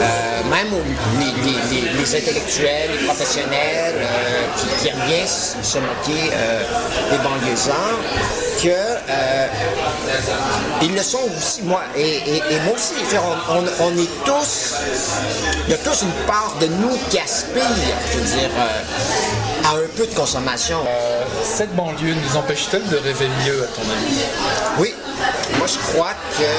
euh, 0.00 0.42
même 0.50 0.72
aux, 0.72 1.20
les, 1.20 2.16
intellectuels, 2.16 2.90
les 2.98 3.04
professionnels, 3.04 3.96
euh, 3.96 4.46
qui, 4.80 4.88
aiment 4.88 5.06
bien 5.06 5.26
se 5.26 5.78
moquer 5.78 6.30
des 7.10 7.18
banlieusards, 7.18 7.98
que 8.62 8.68
euh, 8.68 9.46
ils 10.82 10.94
le 10.94 11.02
sont 11.02 11.20
aussi, 11.36 11.62
moi, 11.62 11.82
et, 11.96 12.16
et- 12.26 12.42
et 12.50 12.60
moi 12.64 12.74
aussi. 12.74 12.94
On, 13.48 13.54
on- 13.54 13.64
on 13.86 13.92
est 13.96 14.08
tous, 14.24 14.74
il 15.66 15.70
y 15.70 15.74
a 15.74 15.78
tous 15.78 16.02
une 16.02 16.12
part 16.26 16.54
de 16.60 16.66
nous 16.66 16.98
qui 17.10 17.18
aspire, 17.18 17.62
je 18.12 18.18
veux 18.18 18.24
dire, 18.24 18.50
euh, 18.58 18.82
à 19.68 19.72
un 19.76 19.88
peu 19.96 20.06
de 20.06 20.14
consommation. 20.14 20.78
Euh, 20.88 21.24
cette 21.44 21.74
banlieue 21.76 22.14
nous 22.14 22.36
empêche-t-elle 22.36 22.86
de 22.88 22.96
rêver 22.96 23.28
mieux, 23.44 23.62
à 23.62 23.66
ton 23.66 23.82
avis? 23.82 24.24
Oui, 24.78 24.94
moi 25.58 25.66
je 25.66 25.78
crois 25.92 26.14
que 26.38 26.50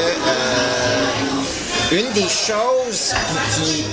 une 1.96 2.12
des 2.14 2.30
choses 2.30 3.14
qui- 3.56 3.86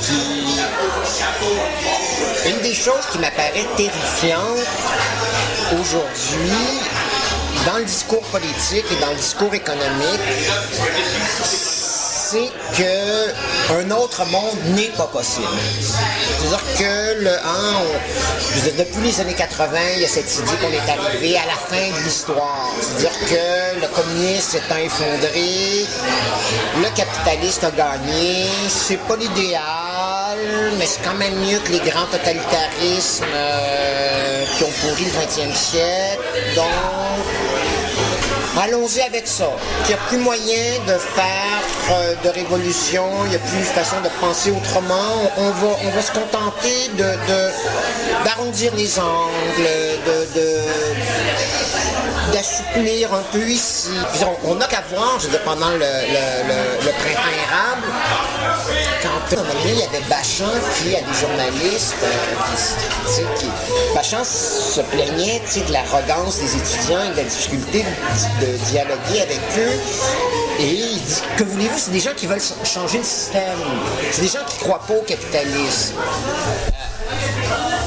une 2.51 2.61
des 2.61 2.75
choses 2.75 3.07
qui 3.11 3.19
m'apparaît 3.19 3.66
terrifiante 3.77 4.66
aujourd'hui 5.73 6.81
dans 7.66 7.79
le 7.79 7.85
discours 7.85 8.22
politique 8.22 8.85
et 8.90 9.00
dans 9.00 9.11
le 9.11 9.16
discours 9.16 9.52
économique, 9.52 10.20
c'est 12.29 12.50
que 12.76 13.81
un 13.81 13.90
autre 13.90 14.24
monde 14.26 14.59
n'est 14.74 14.92
pas 14.96 15.07
possible. 15.07 15.46
C'est-à-dire 16.38 16.62
que 16.79 17.22
le 17.22 17.33
hein, 17.33 17.83
depuis 18.79 19.02
les 19.02 19.20
années 19.20 19.35
80, 19.35 19.79
il 19.96 20.02
y 20.02 20.05
a 20.05 20.09
cette 20.09 20.33
idée 20.35 20.57
qu'on 20.61 20.72
est 20.72 20.90
arrivé 20.90 21.37
à 21.37 21.46
la 21.46 21.55
fin 21.55 21.98
de 21.98 22.05
l'histoire. 22.05 22.70
C'est-à-dire 22.81 23.18
que 23.29 23.81
le 23.81 23.88
communisme 23.88 24.59
s'est 24.59 24.85
effondré, 24.85 25.87
le 26.76 26.96
capitaliste 26.96 27.64
a 27.64 27.70
gagné, 27.70 28.46
c'est 28.68 29.00
pas 29.07 29.16
l'idéal, 29.16 30.38
mais 30.79 30.87
c'est 30.87 31.02
quand 31.02 31.14
même 31.14 31.35
mieux 31.40 31.59
que 31.59 31.72
les 31.72 31.90
grands 31.90 32.07
totalitarismes 32.07 33.24
euh, 33.35 34.44
qui 34.57 34.64
ont 34.64 34.72
pourri 34.83 35.05
le 35.05 35.11
20e 35.11 35.55
siècle. 35.55 36.22
Allons-y 38.59 39.01
avec 39.03 39.27
ça. 39.27 39.51
Il 39.85 39.88
n'y 39.88 39.95
a 39.95 39.97
plus 40.09 40.16
moyen 40.19 40.64
de 40.87 40.95
faire 40.95 41.62
euh, 41.90 42.14
de 42.25 42.29
révolution, 42.31 43.05
il 43.25 43.31
n'y 43.31 43.37
a 43.37 43.38
plus 43.38 43.62
façon 43.64 43.97
de 44.03 44.09
penser 44.21 44.51
autrement. 44.51 45.31
On 45.37 45.51
va, 45.51 46.03
se 46.03 46.11
contenter 46.12 46.90
d'arrondir 48.25 48.73
les 48.75 48.99
angles, 48.99 49.69
de- 50.07 51.45
d'assouplir 52.33 53.12
un 53.15 53.23
peu 53.33 53.47
ici. 53.49 53.89
On- 54.45 54.55
n'a 54.55 54.67
qu'à 54.67 54.83
voir, 54.91 55.19
je 55.19 55.25
veux 55.27 55.31
dire, 55.31 55.43
pendant 55.43 55.71
le, 55.71 55.79
le- 55.79 56.43
le- 56.49 56.87
le 56.87 56.93
printemps 56.93 57.37
érable, 57.47 57.87
quand 59.03 59.37
à 59.37 59.41
un 59.41 59.43
moment 59.45 59.55
donné, 59.61 59.73
il 59.73 59.79
y 59.79 59.83
avait 59.83 60.01
Bachand 60.09 60.45
qui, 60.77 60.97
à 60.97 61.01
des 61.01 61.15
journalistes, 61.21 61.95
euh, 62.03 63.23
qui- 63.39 63.51
Bachand 63.95 64.25
se 64.25 64.81
plaignait 64.81 65.41
de 65.67 65.73
l'arrogance 65.73 66.39
des 66.39 66.57
étudiants 66.57 67.03
et 67.05 67.11
de 67.11 67.17
la 67.17 67.25
difficulté 67.25 67.85
de, 68.41 68.47
de 68.47 68.53
dialoguer 68.71 69.23
avec 69.23 69.41
eux. 69.59 69.73
Et 70.59 70.65
il 70.71 71.01
dit, 71.03 71.23
que 71.37 71.45
voulez-vous, 71.45 71.79
c'est 71.79 71.91
des 71.91 72.01
gens 72.01 72.15
qui 72.17 72.27
veulent 72.27 72.41
changer 72.65 72.99
le 72.99 73.05
système. 73.05 73.59
C'est 74.11 74.23
des 74.23 74.29
gens 74.29 74.45
qui 74.49 74.57
ne 74.59 74.62
croient 74.62 74.83
pas 74.87 74.95
au 74.95 75.03
capitalisme. 75.03 75.95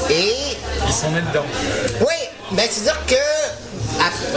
Et 0.08 0.34
Ils 0.86 0.92
sont 0.92 1.10
nés 1.10 1.20
dedans. 1.20 1.44
oui, 2.00 2.14
ben 2.52 2.66
c'est-à-dire 2.70 3.00
que 3.06 3.14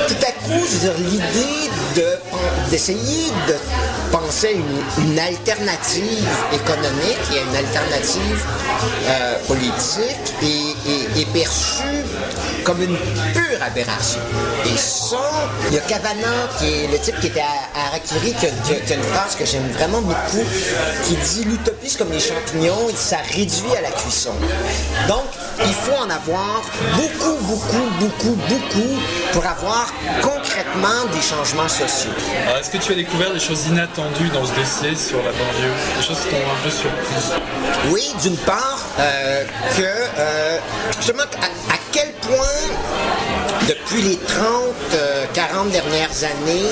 tout 0.08 0.16
à 0.28 0.32
coup, 0.32 0.66
je 0.70 0.88
veux 0.88 0.94
dire, 0.94 1.10
l'idée 1.12 1.70
de- 1.96 2.18
d'essayer 2.70 3.32
de 3.48 3.56
penser 4.12 4.48
à 4.48 5.02
une, 5.02 5.20
alternative 5.20 6.28
économique 6.52 7.20
et 7.34 7.40
à 7.40 7.42
une 7.44 7.56
alternative 7.56 8.46
euh, 9.08 9.36
politique 9.48 10.34
est, 10.42 11.26
perçue 11.34 12.04
comme 12.64 12.82
une 12.82 12.98
pure 13.34 13.62
aberration. 13.66 14.20
Et 14.66 14.78
ça, 14.78 15.18
il 15.70 15.76
y 15.76 15.78
a 15.78 15.82
Cavana, 15.82 16.48
qui 16.60 16.66
est 16.66 16.88
le 16.92 17.00
type 17.00 17.20
qui 17.22 17.28
était 17.28 17.42
à, 17.42 17.88
Harakiri, 17.88 18.34
qui 18.34 18.46
a, 18.48 18.50
qui 18.86 18.92
a- 18.94 18.96
une 18.96 19.04
phrase 19.04 19.36
que 19.36 19.46
j'aime 19.46 19.68
vraiment 19.72 20.02
beaucoup, 20.02 20.44
qui 21.06 21.16
dit 21.16 21.44
l'utopie 21.46 21.90
c'est 21.90 21.98
comme 21.98 22.12
les 22.12 22.20
champignons, 22.20 22.90
ça 22.96 23.18
réduit 23.36 23.76
à 23.78 23.82
la 23.82 23.92
cuisson. 23.92 24.32
Donc, 25.08 25.24
il 25.66 25.74
faut 25.74 25.94
en 25.94 26.10
avoir 26.10 26.62
beaucoup, 26.96 27.38
beaucoup, 27.44 27.90
beaucoup, 28.00 28.36
beaucoup 28.50 29.00
pour 29.32 29.46
avoir 29.46 29.92
concrètement 30.22 31.06
des 31.14 31.22
changements 31.22 31.68
sociaux. 31.68 32.12
Alors, 32.46 32.58
est-ce 32.58 32.70
que 32.70 32.78
tu 32.78 32.92
as 32.92 32.96
découvert 32.96 33.32
des 33.32 33.40
choses 33.40 33.68
inattendues 33.68 34.30
dans 34.34 34.46
ce 34.46 34.54
dossier 34.54 34.96
sur 34.96 35.18
la 35.18 35.32
banlieue? 35.32 35.74
Des 35.98 36.04
choses 36.04 36.20
qui 36.22 36.30
t'ont 36.30 36.38
un 36.38 36.64
peu 36.64 36.70
surpris? 36.70 37.42
Oui, 37.92 38.14
d'une 38.22 38.38
part, 38.38 38.80
euh, 39.00 39.44
que 39.78 39.82
euh, 39.84 40.58
justement, 40.98 41.24
à, 41.42 41.74
à 41.74 41.78
quel 41.92 42.12
point, 42.14 43.68
depuis 43.68 44.02
les 44.02 44.18
30, 44.18 44.38
euh, 44.94 45.26
40 45.34 45.70
dernières 45.70 46.24
années, 46.24 46.70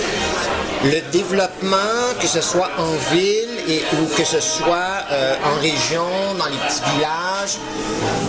le 0.83 0.99
développement, 1.11 1.77
que 2.19 2.27
ce 2.27 2.41
soit 2.41 2.69
en 2.77 3.13
ville 3.13 3.49
ou 3.93 4.05
que 4.15 4.23
ce 4.25 4.39
soit 4.39 5.03
euh, 5.11 5.35
en 5.45 5.59
région, 5.59 6.07
dans 6.37 6.45
les 6.45 6.57
petits 6.57 6.81
villages, 6.95 7.57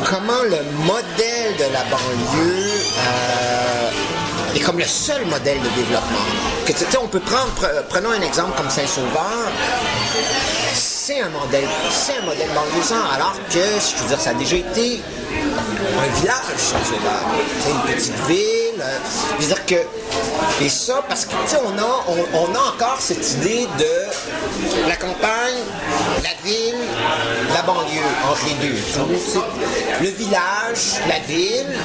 comment 0.05 0.43
le 0.45 0.59
modèle 0.85 1.57
de 1.59 1.73
la 1.73 1.83
banlieue 1.85 2.71
euh, 2.99 4.57
est 4.57 4.61
comme 4.61 4.79
le 4.79 4.85
seul 4.85 5.25
modèle 5.27 5.59
de 5.61 5.69
développement? 5.81 6.27
On 7.03 7.09
peut 7.09 7.21
prendre, 7.21 7.51
pre- 7.61 7.83
prenons 7.89 8.11
un 8.11 8.21
exemple 8.23 8.53
comme 8.57 8.71
Saint-Sauveur 8.71 9.51
c'est 10.75 11.21
un 11.21 11.31
modèle, 11.31 11.67
c'est 11.91 12.17
un 12.23 12.25
modèle 12.25 12.49
banlieusard, 12.55 13.13
alors 13.15 13.35
que, 13.51 13.59
je 13.59 14.03
veux 14.03 14.09
dire, 14.09 14.21
ça 14.21 14.31
a 14.31 14.35
déjà 14.35 14.55
été 14.57 15.03
un 15.35 16.21
village, 16.21 16.57
Saint-Sauveur. 16.57 17.23
C'est 17.61 17.71
une 17.73 17.95
petite 17.95 18.27
ville. 18.29 18.62
Euh, 18.83 18.99
je 19.39 19.43
veux 19.43 19.55
dire 19.55 19.67
que, 19.67 20.65
et 20.65 20.69
ça, 20.69 21.03
parce 21.09 21.25
que, 21.25 21.33
tu 21.49 21.57
on 21.65 21.79
a, 21.79 22.05
on, 22.35 22.55
a 22.55 22.75
encore 22.75 22.99
cette 23.01 23.33
idée 23.35 23.67
de 23.79 24.89
la 24.89 24.97
campagne, 24.97 25.61
la 26.23 26.49
ville, 26.49 26.75
la 27.55 27.63
banlieue, 27.63 28.03
entre 28.29 28.41
les 28.47 28.69
deux. 28.69 28.77
Le 30.01 30.09
village, 30.09 31.01
la 31.09 31.21
ville 31.21 31.79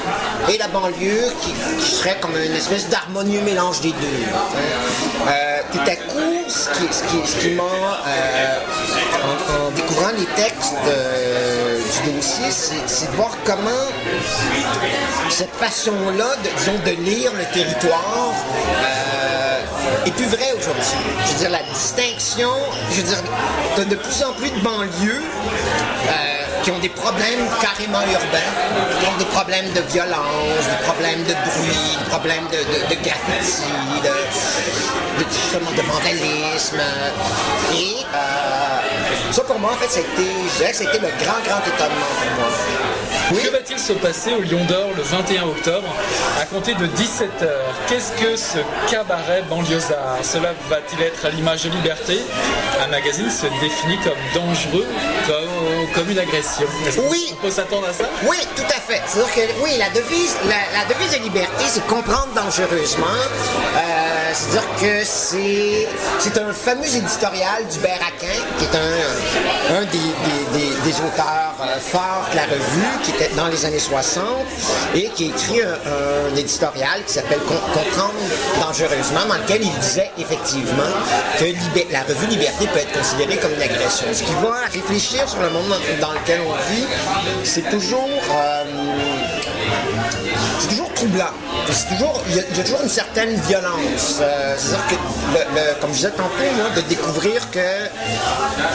et 0.52 0.58
la 0.58 0.68
banlieue 0.68 1.32
qui, 1.42 1.52
qui 1.80 1.92
serait 1.92 2.18
comme 2.20 2.36
une 2.36 2.54
espèce 2.56 2.90
d'harmonieux 2.90 3.42
mélange 3.42 3.82
des 3.82 3.92
deux. 3.92 4.24
Euh, 5.28 5.60
tout 5.72 5.80
à 5.80 5.96
coup, 5.96 6.44
ce 6.48 6.70
qui, 6.70 6.94
ce 6.94 7.04
qui, 7.04 7.28
ce 7.28 7.36
qui 7.42 7.50
m'a, 7.52 7.64
euh, 7.64 8.60
en, 9.28 9.72
découvrant 9.72 10.12
les 10.18 10.26
textes 10.42 10.74
euh, 10.88 11.80
du 12.04 12.12
dossier, 12.12 12.52
c'est 12.52 13.12
de 13.12 13.16
voir 13.16 13.32
comment 13.46 13.88
cette 15.30 15.54
façon-là, 15.54 16.36
de, 16.86 16.92
lire 16.92 17.32
le 17.38 17.46
territoire 17.54 18.34
euh, 18.84 20.06
est 20.06 20.12
plus 20.12 20.26
vraie 20.28 20.54
aujourd'hui. 20.58 20.98
Je 21.26 21.32
veux 21.32 21.40
dire, 21.40 21.50
la 21.50 21.63
distinction, 21.63 22.52
je 22.92 23.02
veux 23.02 23.08
dire, 23.08 23.24
t'as 23.76 23.86
de 23.86 23.96
plus 23.96 24.24
en 24.24 24.34
plus 24.34 24.50
de 24.50 24.60
banlieues 24.60 25.22
euh, 25.22 26.63
qui 26.63 26.72
ont 26.72 26.80
des 26.80 26.90
problèmes 26.90 27.48
carrément 27.62 28.02
urbains, 28.02 29.00
qui 29.00 29.08
ont 29.08 29.18
des 29.18 29.26
problèmes 29.26 29.72
de 29.74 29.82
violence, 29.92 30.66
des 30.70 30.86
problèmes 30.86 31.24
de 31.24 31.34
bruit, 31.34 31.98
des 32.00 32.10
problèmes 32.10 32.48
de, 32.52 32.58
de, 32.58 32.90
de, 32.90 32.96
de, 32.96 33.08
justement, 35.20 35.72
de 35.72 35.82
vandalisme. 35.82 36.82
Et 37.74 38.06
euh, 38.14 39.32
ça, 39.32 39.42
pour 39.44 39.60
moi, 39.60 39.72
en 39.74 39.76
fait, 39.78 40.00
été 40.00 41.00
le 41.00 41.08
grand, 41.24 41.40
grand 41.46 41.62
étonnement 41.62 42.12
pour 42.20 42.40
moi. 42.40 43.42
Que 43.44 43.50
va-t-il 43.52 43.80
se 43.80 43.94
passer 43.94 44.32
au 44.34 44.42
Lion 44.42 44.64
d'Or 44.66 44.90
le 44.96 45.02
21 45.02 45.44
octobre 45.44 45.88
à 46.42 46.46
compter 46.46 46.74
de 46.76 46.86
17h 46.88 47.50
Qu'est-ce 47.90 48.12
que 48.14 48.36
ce 48.38 48.60
cabaret 48.90 49.44
banlieusard? 49.50 50.18
Cela 50.24 50.54
va-t-il 50.70 51.02
être 51.04 51.26
à 51.26 51.30
l'image 51.30 51.64
de 51.64 51.70
Liberté? 51.70 52.22
Un 52.82 52.88
magazine 52.88 53.30
se 53.30 53.48
définit 53.62 53.98
comme 54.00 54.14
dangereux, 54.34 54.86
comme, 55.26 55.94
comme 55.94 56.10
une 56.12 56.20
agression. 56.20 56.68
Est-ce 56.88 56.98
qu'on- 56.98 57.10
Oui. 57.10 57.30
on 57.34 57.42
peut 57.42 57.52
s'attendre 57.52 57.88
à 57.90 57.94
ça? 57.94 58.06
Oui, 58.24 58.38
tout 58.56 58.64
à 58.70 58.80
fait. 58.80 59.02
C'est-à-dire 59.08 59.34
que, 59.34 59.64
oui, 59.64 59.72
la 59.78 59.90
devise, 59.90 60.36
la, 60.46 60.80
la 60.80 60.86
devise 60.94 61.12
de 61.18 61.24
liberté, 61.24 61.66
c'est 61.68 61.86
comprendre 61.88 62.28
dangereusement. 62.34 63.06
Euh, 63.08 63.80
C'est-à-dire 64.38 64.69
que 64.80 65.04
c'est, 65.04 65.88
un 66.39 66.54
fameux 66.54 66.86
éditorial 66.86 67.65
du 67.71 67.80
Berraquin, 67.80 68.38
qui 68.60 68.65
est 68.65 68.78
un, 68.78 69.78
un 69.78 69.82
des, 69.86 70.78
des- 70.86 70.97
auteurs 70.97 71.56
euh, 71.62 71.80
forts 71.80 72.28
de 72.32 72.36
la 72.36 72.43
revue, 72.43 73.00
qui 73.04 73.12
était 73.12 73.30
dans 73.36 73.47
les 73.47 73.65
années 73.65 73.80
60, 73.80 74.23
et 74.93 75.10
qui 75.10 75.26
a 75.26 75.28
écrit 75.30 75.62
un, 75.63 76.36
éditorial 76.36 77.04
qui 77.08 77.13
s'appelle 77.13 77.39
Com- 77.47 77.58
Comprendre 77.73 78.13
dangereusement, 78.62 79.26
dans 79.28 79.36
lequel 79.41 79.63
il 79.63 79.73
disait 79.80 80.12
effectivement 80.19 80.84
que 81.39 81.45
la 81.91 82.04
revue 82.04 82.28
Liberté 82.28 82.67
peut 82.71 82.80
être 82.80 82.91
considérée 82.93 83.38
comme 83.38 83.54
une 83.54 83.62
agression. 83.62 84.06
Ce 84.13 84.21
qui 84.23 84.34
va 84.43 84.62
réfléchir 84.71 85.28
sur 85.28 85.39
le 85.41 85.50
monde 85.50 85.67
dans, 85.69 86.08
dans 86.08 86.13
lequel 86.13 86.41
on 86.47 86.54
vit, 86.73 86.86
c'est 87.43 87.67
toujours... 87.71 88.08
euh, 88.32 88.63
toujours, 91.00 92.22
il 92.30 92.36
y, 92.36 92.40
a, 92.40 92.64
toujours 92.64 92.82
une 92.82 92.90
certaine 92.90 93.36
violence. 93.42 94.20
Euh, 94.22 94.56
C'est-à-dire 94.58 94.88
que, 94.90 95.82
comme 95.82 95.92
je 95.92 95.96
disais 95.96 96.12
tantôt, 96.12 96.34
moi, 96.56 96.70
de 96.76 96.82
découvrir 96.82 97.50
que 97.52 97.60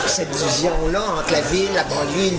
cette 0.06 0.30
division-là 0.30 1.02
entre 1.18 1.32
la 1.32 1.40
ville, 1.42 1.70
la 1.74 1.84
banlieue 1.84 2.32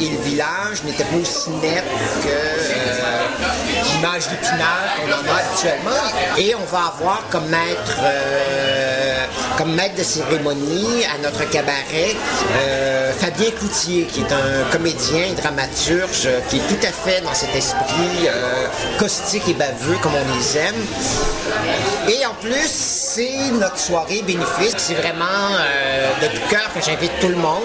et 0.00 0.08
le 0.08 0.22
village 0.22 0.82
n'était 0.84 1.04
pas 1.04 1.16
aussi 1.16 1.50
nette 1.50 1.84
que 2.22 2.28
euh, 2.28 3.81
l'image 4.02 4.24
qu'on 4.26 4.56
en 4.56 5.34
a 5.34 5.38
habituellement. 5.38 6.36
Et 6.38 6.54
on 6.54 6.64
va 6.64 6.92
avoir 6.94 7.22
comme 7.30 7.46
maître, 7.46 7.98
euh, 8.02 9.24
comme 9.56 9.74
maître 9.74 9.94
de 9.96 10.02
cérémonie 10.02 11.04
à 11.14 11.18
notre 11.18 11.48
cabaret 11.48 12.16
euh, 12.56 13.12
Fabien 13.12 13.50
Cloutier, 13.50 14.04
qui 14.04 14.20
est 14.20 14.32
un 14.32 14.70
comédien 14.70 15.26
et 15.26 15.34
dramaturge 15.40 16.26
euh, 16.26 16.40
qui 16.48 16.56
est 16.56 16.68
tout 16.68 16.86
à 16.86 16.92
fait 16.92 17.20
dans 17.22 17.34
cet 17.34 17.54
esprit 17.54 18.28
caustique 18.98 19.48
et 19.48 19.54
baveux 19.54 19.96
comme 20.02 20.12
on 20.14 20.36
les 20.36 20.58
aime. 20.58 20.74
Et 22.08 22.26
en 22.26 22.34
plus, 22.34 22.68
c'est 22.68 23.50
notre 23.52 23.78
soirée 23.78 24.22
bénéfice. 24.22 24.74
C'est 24.78 24.94
vraiment 24.94 25.50
de 26.20 26.26
tout 26.26 26.48
cœur 26.48 26.72
que 26.74 26.80
j'invite 26.84 27.12
tout 27.20 27.28
le 27.28 27.36
monde 27.36 27.62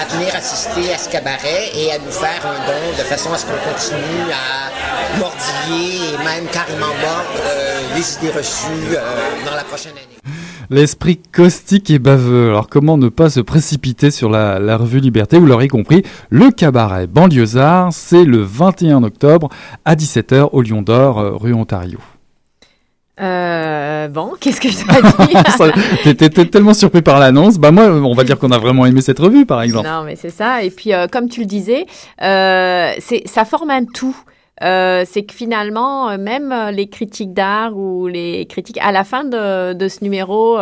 à 0.00 0.04
venir 0.14 0.34
assister 0.34 0.92
à 0.92 0.98
ce 0.98 1.08
cabaret 1.08 1.70
et 1.74 1.90
à 1.92 1.98
nous 1.98 2.10
faire 2.10 2.44
un 2.46 2.66
don 2.66 2.96
de 2.96 3.02
façon 3.02 3.32
à 3.32 3.38
ce 3.38 3.46
qu'on 3.46 3.58
continue 3.68 4.30
à 4.32 5.18
mordiller 5.18 6.14
et 6.14 6.18
même 6.18 6.46
carrément 6.52 6.86
mordre 6.86 7.40
euh, 7.40 7.80
les 7.96 8.14
idées 8.16 8.36
reçues 8.36 8.94
euh, 8.94 9.00
dans 9.44 9.56
la 9.56 9.64
prochaine 9.64 9.92
année. 9.92 10.36
L'esprit 10.70 11.20
caustique 11.32 11.90
et 11.90 11.98
baveux. 11.98 12.50
Alors 12.50 12.68
comment 12.68 12.98
ne 12.98 13.08
pas 13.08 13.30
se 13.30 13.40
précipiter 13.40 14.10
sur 14.10 14.28
la, 14.28 14.58
la 14.58 14.76
revue 14.76 15.00
Liberté? 15.00 15.38
Vous 15.38 15.46
l'aurez 15.46 15.68
compris, 15.68 16.04
le 16.30 16.50
cabaret 16.50 17.06
Banlieusard, 17.06 17.92
c'est 17.92 18.24
le 18.24 18.42
21 18.42 19.02
octobre 19.02 19.48
à 19.84 19.96
17h 19.96 20.50
au 20.52 20.62
Lion 20.62 20.82
d'Or, 20.82 21.18
euh, 21.18 21.32
rue 21.34 21.54
Ontario. 21.54 21.98
Euh, 23.20 24.08
bon, 24.08 24.32
qu'est-ce 24.40 24.60
que 24.60 24.68
je 24.68 24.84
dois 24.84 25.26
dire? 25.26 26.14
T'étais 26.14 26.46
tellement 26.46 26.74
surpris 26.74 27.02
par 27.02 27.18
l'annonce. 27.18 27.58
Bah 27.58 27.70
moi, 27.70 27.84
on 27.86 28.14
va 28.14 28.24
dire 28.24 28.38
qu'on 28.38 28.50
a 28.50 28.58
vraiment 28.58 28.86
aimé 28.86 29.00
cette 29.00 29.18
revue, 29.18 29.46
par 29.46 29.62
exemple. 29.62 29.88
Non, 29.88 30.02
mais 30.04 30.16
c'est 30.16 30.30
ça. 30.30 30.62
Et 30.62 30.70
puis, 30.70 30.92
euh, 30.92 31.06
comme 31.08 31.28
tu 31.28 31.40
le 31.40 31.46
disais, 31.46 31.86
euh, 32.22 32.92
ça 33.26 33.44
forme 33.44 33.70
un 33.70 33.84
tout. 33.84 34.16
Euh, 34.62 35.04
c'est 35.06 35.22
que 35.22 35.32
finalement, 35.32 36.18
même 36.18 36.52
les 36.72 36.88
critiques 36.88 37.32
d'art 37.32 37.76
ou 37.76 38.08
les 38.08 38.46
critiques, 38.46 38.78
à 38.82 38.90
la 38.90 39.04
fin 39.04 39.24
de, 39.24 39.72
de 39.72 39.88
ce 39.88 40.02
numéro, 40.02 40.58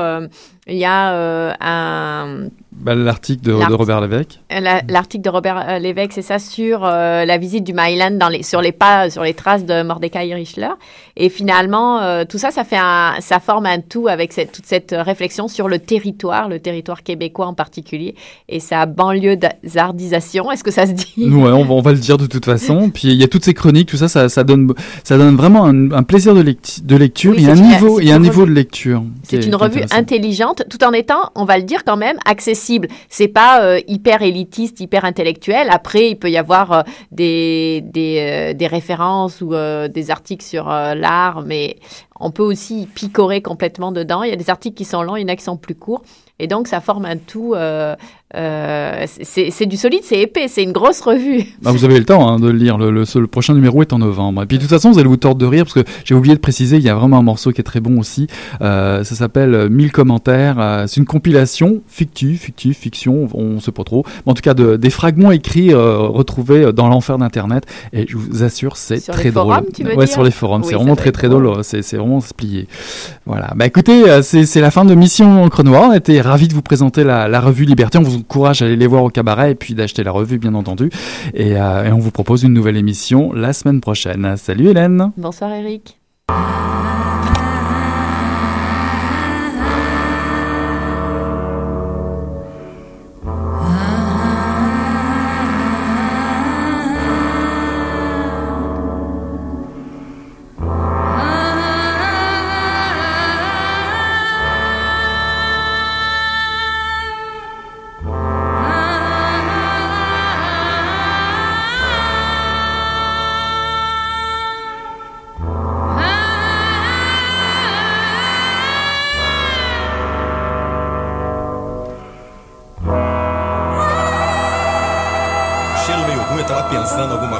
il 0.66 0.77
y 0.77 0.85
a 0.85 1.57
un, 1.61 2.49
Bah, 2.79 2.95
L'article 2.95 3.43
de. 3.43 3.53
Robert 3.53 4.01
Lévesque. 4.01 4.39
la- 4.51 4.83
l'article 4.89 5.25
de 5.25 5.31
Robert 5.31 5.65
euh, 5.69 5.79
Lévesque, 5.79 6.12
c'est 6.12 6.23
ça, 6.23 6.39
sur 6.39 6.85
euh, 6.85 7.25
la 7.25 7.39
visite 7.39 7.65
du 7.65 7.73
Myland 7.75 8.12
dans 8.12 8.29
les, 8.29 8.43
sur 8.43 8.61
les 8.61 8.73
pas, 8.73 9.11
sur 9.11 9.23
les 9.23 9.35
traces 9.35 9.65
de 9.65 9.83
Mordecai 9.83 10.33
Richler. 10.35 10.69
Et 11.17 11.29
finalement, 11.31 12.01
euh, 12.03 12.25
tout 12.29 12.37
ça, 12.39 12.51
ça 12.51 12.65
fait 12.65 12.77
un, 12.79 13.15
ça 13.21 13.41
forme 13.41 13.65
un 13.67 13.81
tout 13.81 14.09
avec 14.09 14.33
cette, 14.35 14.53
toute 14.53 14.67
cette 14.67 14.95
réflexion 14.97 15.49
sur 15.49 15.69
le 15.69 15.79
territoire, 15.79 16.49
le 16.49 16.59
territoire 16.61 17.03
québécois 17.03 17.47
en 17.47 17.55
particulier, 17.55 18.15
et 18.49 18.61
sa 18.61 18.85
banlieusardisation. 18.87 20.51
Est-ce 20.53 20.65
que 20.65 20.71
ça 20.71 20.87
se 20.87 20.93
dit? 20.93 21.29
Ouais, 21.31 21.51
on 21.53 21.65
va, 21.65 21.75
on 21.75 21.81
va 21.81 21.93
le 21.93 21.99
dire 21.99 22.19
de 22.19 22.27
toute 22.27 22.45
façon. 22.45 22.91
Puis 22.95 23.09
il 23.09 23.15
y 23.15 23.25
a 23.25 23.29
toutes 23.29 23.45
ces 23.45 23.55
chroniques, 23.55 23.89
tout 23.89 23.97
ça, 23.97 24.09
ça, 24.09 24.29
ça 24.29 24.45
donne, 24.45 24.73
ça 25.05 25.17
donne 25.17 25.37
vraiment 25.37 25.65
un, 25.65 25.93
un 25.93 26.03
plaisir 26.03 26.35
de, 26.35 26.43
lect- 26.43 26.85
de 26.85 26.97
lecture 26.97 27.33
Oui, 27.37 27.45
et 27.45 27.51
un 27.51 27.57
une- 27.57 27.62
niveau, 27.69 28.01
et 28.01 28.12
un 28.12 28.19
niveau 28.19 28.45
de 28.47 28.51
lecture. 28.53 29.03
C'est 29.23 29.39
est- 29.39 29.47
une 29.47 29.55
revue 29.55 29.83
intelligente, 29.93 30.65
tout 30.69 30.85
en 30.85 30.93
étant, 30.93 31.31
on 31.35 31.45
va 31.45 31.57
le 31.57 31.65
dire 31.65 31.83
quand 31.85 31.97
même, 31.97 32.17
accessible. 32.27 32.66
C'est 33.09 33.29
pas 33.29 33.63
euh, 33.63 33.81
hyper 33.87 34.23
élitiste, 34.23 34.81
hyper 34.81 35.05
intellectuel. 35.05 35.69
Après, 35.71 36.11
il 36.11 36.17
peut 36.17 36.31
y 36.31 36.37
avoir 36.37 36.73
euh, 36.73 36.83
des, 37.13 37.83
des, 37.85 38.19
euh, 38.21 38.55
des 38.55 38.67
références 38.67 39.41
ou 39.41 39.55
des 39.55 40.11
articles 40.11 40.45
sur 40.45 40.67
l'art, 40.67 41.43
mais 41.43 41.77
on 42.19 42.31
peut 42.31 42.43
aussi 42.43 42.89
picorer 42.95 43.43
complètement 43.43 43.93
dedans. 43.93 44.23
Il 44.23 44.31
y 44.31 44.33
a 44.33 44.37
des 44.37 44.51
articles 44.51 44.77
qui 44.77 44.85
sont 44.85 45.03
longs, 45.03 45.17
il 45.17 45.23
y 45.23 45.25
en 45.25 45.29
a 45.29 45.37
qui 45.37 45.45
sont 45.45 45.57
plus 45.57 45.75
courts. 45.75 46.03
Et 46.39 46.47
donc, 46.47 46.69
ça 46.69 46.81
forme 46.81 47.07
un 47.07 47.17
tout. 47.17 47.55
Euh, 48.35 49.05
c'est 49.07 49.67
du 49.67 49.77
solide, 49.77 50.01
c'est 50.03 50.21
épais, 50.21 50.49
c'est 50.49 50.62
une 50.65 50.73
grosse 50.73 51.01
revue. 51.01 51.45
Bah, 51.62 51.71
vous 51.73 51.85
avez 51.85 51.99
le 51.99 52.05
temps 52.05 52.29
hein, 52.29 52.39
de 52.41 52.49
le 52.49 52.59
lire. 52.59 52.77
Le, 52.77 52.91
le- 52.91 53.05
le 53.21 53.27
prochain 53.27 53.55
numéro 53.55 53.83
est 53.83 53.93
en 53.93 53.99
novembre. 53.99 54.43
Et 54.43 54.47
puis 54.47 54.57
de 54.59 54.62
toute 54.62 54.71
façon, 54.71 54.91
vous 54.91 54.99
allez 54.99 55.09
vous 55.09 55.17
tordre 55.17 55.41
de 55.41 55.47
rire 55.47 55.65
parce 55.65 55.75
que 55.75 55.85
j'ai 56.05 56.15
oublié 56.15 56.35
de 56.35 56.41
préciser, 56.41 56.77
il 56.77 56.83
y 56.83 56.89
a 56.89 56.95
vraiment 56.95 57.19
un 57.19 57.23
morceau 57.23 57.53
qui 57.53 57.61
est 57.61 57.65
très 57.65 57.81
bon 57.81 57.99
aussi. 57.99 58.27
Euh, 58.62 59.05
ça 59.05 59.15
s'appelle 59.15 59.55
euh, 59.55 59.69
1000 59.69 59.91
commentaires. 59.93 60.57
Euh, 60.59 60.85
c'est 60.87 60.99
une 60.99 61.07
compilation 61.07 61.81
fictive, 61.87 62.39
fictive, 62.39 62.75
fiction, 62.75 63.29
on 63.35 63.61
sait 63.61 63.73
pas 63.73 63.85
trop. 63.85 64.05
Mais 64.27 64.33
en 64.33 64.35
tout 64.35 64.43
cas, 64.43 64.55
de, 64.55 64.77
des 64.77 64.91
fragments 64.91 65.31
écrits 65.33 65.73
euh, 65.73 65.97
retrouvés 65.99 66.73
dans 66.73 66.89
l'enfer 66.89 67.19
d'Internet. 67.19 67.65
Et 67.93 68.07
je 68.09 68.17
vous 68.17 68.43
assure, 68.43 68.77
c'est 68.77 69.01
très 69.01 69.25
les 69.25 69.31
drôle. 69.31 69.55
forums, 69.55 69.67
tu 69.75 69.83
veux 69.85 69.91
ouais, 69.95 70.05
dire 70.05 70.12
sur 70.12 70.25
les 70.25 70.31
forums. 70.31 70.62
Oui, 70.62 70.69
c'est 70.69 70.75
vraiment 70.77 70.97
très 70.97 71.12
très 71.12 71.29
drôle. 71.29 71.51
C'est 71.62 71.81
vraiment 71.97 72.21
se 72.21 72.35
plier. 72.35 72.67
Voilà. 73.25 73.53
Bah 73.57 73.67
écoutez, 73.67 74.23
c'est 74.23 74.61
la 74.61 74.71
fin 74.71 74.85
de 74.85 74.95
Mission 74.95 75.43
Encre 75.45 75.62
Noire. 75.65 75.89
On 75.91 75.93
était 75.95 76.21
ravis 76.21 76.49
de 76.49 76.55
vous 76.55 76.62
présenter 76.62 77.03
la, 77.05 77.29
la 77.29 77.41
revue 77.41 77.65
Liberté. 77.65 77.99
On 77.99 78.03
vous 78.03 78.23
encourage 78.27 78.61
à 78.61 78.67
aller 78.67 78.77
les 78.77 78.89
voir 78.89 79.05
au 79.05 79.09
cabaret 79.09 79.53
et 79.53 79.55
puis 79.55 79.75
d'acheter 79.75 80.03
la 80.03 80.11
revue, 80.11 80.39
bien 80.39 80.55
entendu. 80.55 80.91
Et, 81.33 81.57
euh, 81.57 81.85
et 81.85 81.93
on 81.93 81.99
vous 81.99 82.11
propose 82.11 82.43
une 82.43 82.53
nouvelle 82.53 82.77
émission 82.77 83.33
la 83.33 83.53
semaine 83.53 83.81
prochaine. 83.81 84.37
Salut 84.37 84.69
Hélène. 84.69 85.12
Bonsoir 85.17 85.53
Eric. 85.53 85.99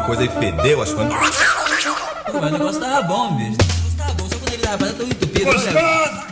Coisa 0.07 0.25
e 0.25 0.29
fedeu 0.29 0.81
as 0.83 0.92
coisas. 0.92 1.12
Pô, 2.31 2.40
mas 2.40 2.51
o 2.51 2.59
negócio 2.59 2.81
tava 2.81 3.03
bom, 3.03 3.35
bicho. 3.37 3.51
O 3.51 3.64
negócio 3.66 3.97
tava 3.99 4.12
bom, 4.14 4.29
só 4.29 4.37
quando 4.38 4.53
ele 4.53 4.62
tava 4.62 4.79
fazendo 4.79 4.97
tão 4.99 5.07
entupido. 5.09 5.51
né? 5.53 6.27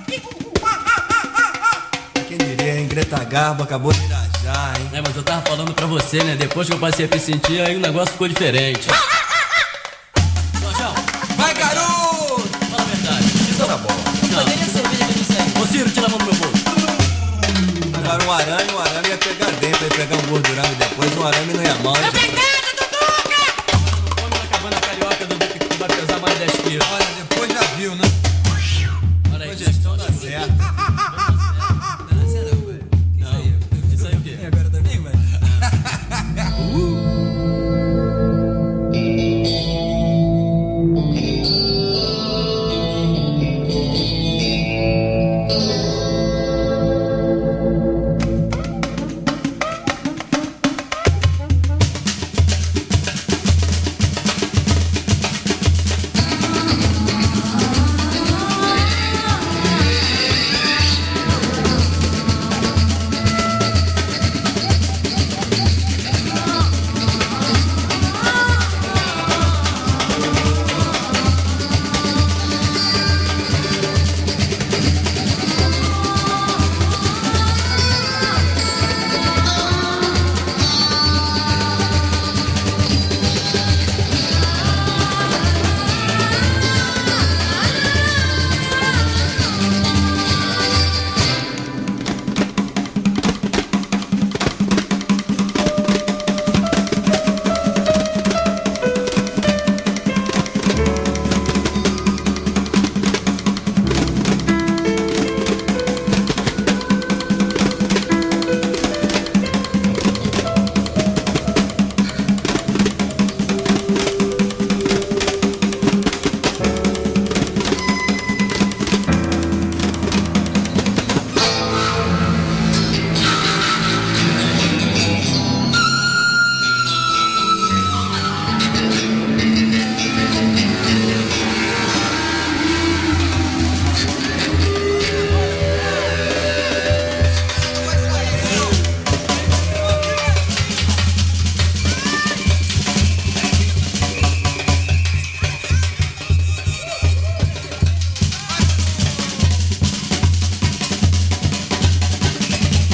Quem 2.29 2.39
diria, 2.39 2.81
hein? 2.81 2.89
Greta 2.89 3.25
Garbo 3.25 3.63
acabou 3.65 3.93
de 3.93 4.01
irajar, 4.05 4.75
hein? 4.81 4.91
É, 4.93 5.01
mas 5.01 5.17
eu 5.17 5.23
tava 5.23 5.43
falando 5.43 5.75
pra 5.75 5.87
você, 5.87 6.23
né? 6.23 6.37
Depois 6.37 6.69
que 6.69 6.75
eu 6.75 6.79
passei 6.79 7.07
a 7.07 7.09
me 7.15 7.19
sentir, 7.21 7.61
aí 7.61 7.77
o 7.77 7.81
negócio 7.81 8.13
ficou 8.13 8.29
diferente. 8.29 8.87